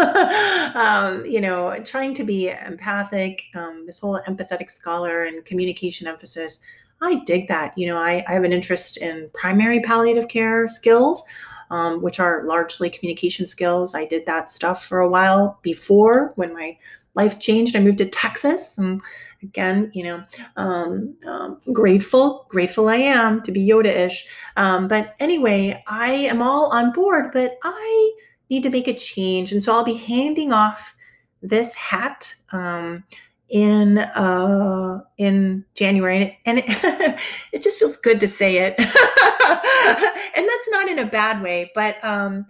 um, 0.75 1.25
you 1.25 1.41
know 1.41 1.77
trying 1.83 2.13
to 2.13 2.23
be 2.23 2.49
empathic 2.49 3.43
um, 3.53 3.85
this 3.85 3.99
whole 3.99 4.17
empathetic 4.27 4.71
scholar 4.71 5.23
and 5.23 5.43
communication 5.43 6.07
emphasis 6.07 6.61
I 7.01 7.15
dig 7.25 7.47
that. 7.47 7.77
You 7.77 7.87
know, 7.87 7.97
I, 7.97 8.23
I 8.27 8.33
have 8.33 8.43
an 8.43 8.53
interest 8.53 8.97
in 8.97 9.29
primary 9.33 9.79
palliative 9.79 10.27
care 10.27 10.67
skills, 10.67 11.23
um, 11.71 12.01
which 12.01 12.19
are 12.19 12.43
largely 12.45 12.89
communication 12.89 13.47
skills. 13.47 13.95
I 13.95 14.05
did 14.05 14.25
that 14.25 14.51
stuff 14.51 14.85
for 14.85 14.99
a 14.99 15.09
while 15.09 15.59
before 15.63 16.33
when 16.35 16.53
my 16.53 16.77
life 17.15 17.39
changed. 17.39 17.75
I 17.75 17.79
moved 17.79 17.97
to 17.99 18.05
Texas. 18.05 18.77
And 18.77 19.01
again, 19.41 19.89
you 19.93 20.03
know, 20.03 20.23
um, 20.57 21.15
um, 21.25 21.59
grateful, 21.73 22.45
grateful 22.49 22.87
I 22.87 22.97
am 22.97 23.41
to 23.43 23.51
be 23.51 23.67
Yoda 23.67 23.87
ish. 23.87 24.25
Um, 24.57 24.87
but 24.87 25.15
anyway, 25.19 25.83
I 25.87 26.11
am 26.11 26.41
all 26.41 26.67
on 26.67 26.93
board, 26.93 27.31
but 27.33 27.57
I 27.63 28.13
need 28.49 28.63
to 28.63 28.69
make 28.69 28.87
a 28.87 28.93
change. 28.93 29.51
And 29.51 29.63
so 29.63 29.73
I'll 29.73 29.83
be 29.83 29.93
handing 29.93 30.53
off 30.53 30.93
this 31.41 31.73
hat 31.73 32.33
um, 32.51 33.03
in 33.51 33.97
uh, 33.99 35.01
in 35.17 35.63
January, 35.75 36.39
and 36.45 36.59
it, 36.59 36.65
it, 37.51 37.61
just 37.61 37.79
feels 37.79 37.97
good 37.97 38.19
to 38.21 38.27
say 38.27 38.57
it. 38.57 38.75
and 38.79 40.49
that's 40.49 40.69
not 40.69 40.87
in 40.87 40.99
a 40.99 41.05
bad 41.05 41.41
way, 41.41 41.71
but 41.75 42.03
um, 42.03 42.45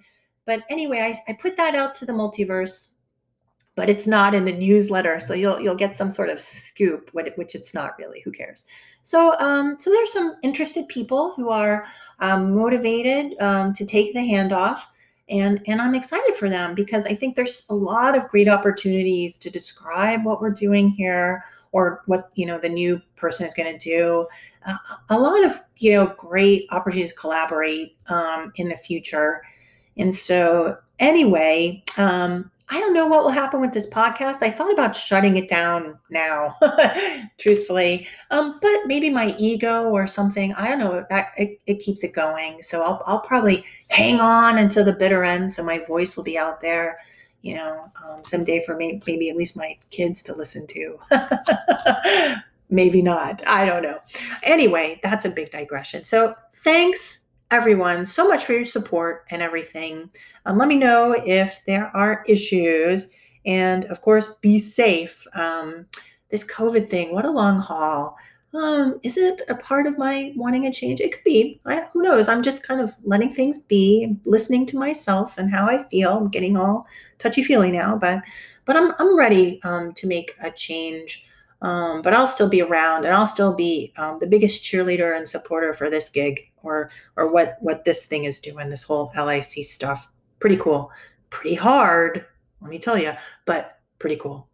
but 0.46 0.62
anyway, 0.70 1.00
I, 1.00 1.32
I 1.32 1.34
put 1.34 1.58
that 1.58 1.76
out 1.76 1.96
to 1.96 2.06
the 2.06 2.14
multiverse, 2.14 2.94
but 3.76 3.90
it's 3.90 4.06
not 4.06 4.36
in 4.36 4.46
the 4.46 4.54
newsletter, 4.54 5.20
so 5.20 5.34
you'll 5.34 5.60
you'll 5.60 5.76
get 5.76 5.98
some 5.98 6.12
sort 6.12 6.30
of 6.30 6.40
scoop, 6.40 7.10
which 7.14 7.56
it's 7.56 7.74
not 7.74 7.98
really. 7.98 8.22
Who 8.22 8.32
cares? 8.32 8.64
So 9.02 9.36
um, 9.40 9.78
so 9.80 9.90
there's 9.90 10.14
some 10.14 10.36
interested 10.44 10.88
people 10.88 11.34
who 11.34 11.50
are 11.50 11.86
um, 12.20 12.54
motivated 12.54 13.36
um, 13.42 13.74
to 13.74 13.86
take 13.86 14.14
the 14.14 14.20
handoff 14.20 14.82
and 15.30 15.62
and 15.68 15.82
i'm 15.82 15.96
excited 15.96 16.36
for 16.36 16.50
them 16.50 16.76
because 16.76 17.06
i 17.06 17.14
think 17.14 17.36
there's 17.36 17.66
a 17.70 17.76
lot 17.76 18.18
of 18.18 18.28
great 18.28 18.48
opportunities 18.48 19.38
to 19.38 19.50
describe 19.50 20.26
what 20.26 20.42
we're 20.42 20.50
doing 20.50 20.90
here 20.90 21.44
or 21.72 22.02
what 22.06 22.30
you 22.36 22.46
know 22.46 22.58
the 22.58 22.70
new 22.70 23.02
person 23.16 23.46
is 23.46 23.54
going 23.54 23.78
to 23.78 23.90
do. 23.90 24.28
Uh, 24.66 24.76
a 25.10 25.20
lot 25.20 25.44
of 25.44 25.62
you 25.78 25.94
know 25.94 26.08
great 26.18 26.66
opportunities 26.72 27.14
to 27.14 27.20
collaborate 27.20 27.96
um, 28.08 28.52
in 28.56 28.68
the 28.68 28.76
future. 28.76 29.42
And 29.98 30.16
so 30.16 30.78
anyway 31.00 31.84
um, 31.98 32.50
I 32.74 32.80
don't 32.80 32.94
know 32.94 33.06
what 33.06 33.24
will 33.24 33.32
happen 33.32 33.60
with 33.60 33.74
this 33.74 33.90
podcast. 33.90 34.42
I 34.42 34.50
thought 34.50 34.72
about 34.72 34.96
shutting 34.96 35.36
it 35.36 35.50
down 35.50 36.00
now, 36.10 36.58
truthfully. 37.38 38.08
Um, 38.32 38.60
but 38.62 38.86
maybe 38.86 39.10
my 39.10 39.36
ego 39.38 39.90
or 39.90 40.08
something. 40.08 40.54
I 40.54 40.70
don't 40.70 40.80
know. 40.80 41.06
That 41.10 41.28
it, 41.36 41.60
it 41.68 41.80
keeps 41.80 42.06
it 42.06 42.14
going. 42.14 42.62
So 42.62 42.82
I'll, 42.82 43.04
I'll 43.06 43.20
probably 43.20 43.66
hang 43.90 44.22
on 44.22 44.58
until 44.58 44.86
the 44.86 44.94
bitter 44.94 45.26
end, 45.26 45.52
so 45.52 45.64
my 45.64 45.80
voice 45.80 46.16
will 46.16 46.24
be 46.24 46.38
out 46.38 46.62
there. 46.62 46.98
You 47.42 47.56
know, 47.56 47.92
um, 48.08 48.24
someday 48.24 48.64
for 48.66 48.78
me, 48.78 49.02
maybe 49.06 49.30
at 49.30 49.36
least 49.36 49.58
my 49.58 49.78
kids 49.90 50.24
to 50.24 50.34
listen 50.34 50.66
to. 50.68 50.98
maybe 52.70 53.02
not. 53.02 53.46
I 53.48 53.66
don't 53.66 53.84
know. 53.84 54.00
Anyway, 54.44 55.02
that's 55.04 55.26
a 55.26 55.30
big 55.30 55.52
digression. 55.52 56.06
So 56.06 56.36
thanks 56.54 57.21
everyone 57.52 58.06
so 58.06 58.28
much 58.28 58.46
for 58.46 58.54
your 58.54 58.66
support 58.66 59.26
and 59.30 59.42
everything. 59.42 60.10
Um, 60.46 60.58
let 60.58 60.68
me 60.68 60.78
know 60.78 61.16
if 61.26 61.62
there 61.68 61.92
are 61.96 62.24
issues. 62.28 63.12
And 63.46 63.86
of 63.86 64.02
course, 64.02 64.36
be 64.42 64.58
safe. 64.58 65.26
Um, 65.34 65.86
this 66.30 66.46
COVID 66.46 66.90
thing, 66.90 67.14
what 67.14 67.26
a 67.26 67.32
long 67.32 67.60
haul. 67.60 68.18
Um, 68.54 69.00
is 69.04 69.18
it 69.18 69.42
a 69.48 69.56
part 69.56 69.88
of 69.88 69.98
my 69.98 70.34
wanting 70.36 70.66
a 70.66 70.74
change? 70.74 71.00
It 71.00 71.14
could 71.14 71.24
be. 71.24 71.62
I, 71.66 71.88
who 71.94 72.04
knows? 72.04 72.28
I'm 72.28 72.42
just 72.42 72.64
kind 72.64 72.82
of 72.82 72.94
letting 73.04 73.32
things 73.32 73.60
be, 73.60 74.16
listening 74.26 74.66
to 74.68 74.78
myself 74.78 75.38
and 75.38 75.54
how 75.54 75.68
I 75.68 75.88
feel. 75.88 76.18
I'm 76.18 76.30
getting 76.30 76.58
all 76.58 76.86
touchy 77.20 77.44
feely 77.44 77.72
now, 77.72 77.96
but 77.96 78.22
but 78.66 78.76
I'm 78.76 78.92
I'm 79.00 79.18
ready 79.18 79.62
um, 79.64 79.94
to 79.94 80.08
make 80.08 80.36
a 80.42 80.52
change. 80.52 81.26
Um, 81.62 82.02
but 82.02 82.14
I'll 82.14 82.28
still 82.28 82.50
be 82.50 82.62
around 82.62 83.06
and 83.06 83.14
I'll 83.14 83.28
still 83.28 83.54
be 83.54 83.94
um, 83.96 84.18
the 84.20 84.26
biggest 84.26 84.64
cheerleader 84.64 85.16
and 85.16 85.30
supporter 85.30 85.76
for 85.76 85.92
this 85.92 86.10
gig 86.10 86.51
or 86.64 86.90
or 87.16 87.32
what 87.32 87.58
what 87.62 87.84
this 87.84 88.06
thing 88.06 88.26
is 88.26 88.40
doing 88.40 88.70
this 88.70 88.84
whole 88.84 89.12
LIC 89.18 89.66
stuff. 89.66 90.10
Pretty 90.40 90.58
cool. 90.58 90.92
Pretty 91.30 91.56
hard 91.56 92.26
let 92.62 92.70
me 92.70 92.80
tell 92.80 92.98
you 92.98 93.14
but 93.46 93.80
pretty 94.00 94.16
cool. 94.16 94.48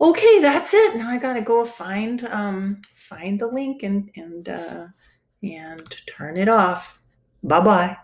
Okay 0.00 0.40
that's 0.40 0.72
it. 0.72 0.96
Now 0.96 1.10
I 1.10 1.18
gotta 1.18 1.42
go 1.42 1.64
find 1.64 2.24
um 2.26 2.80
find 2.94 3.38
the 3.38 3.46
link 3.46 3.82
and 3.82 4.10
and 4.16 4.48
uh, 4.48 4.86
and 5.42 6.06
turn 6.06 6.36
it 6.36 6.48
off. 6.48 7.00
Bye 7.42 7.60
bye 7.60 7.96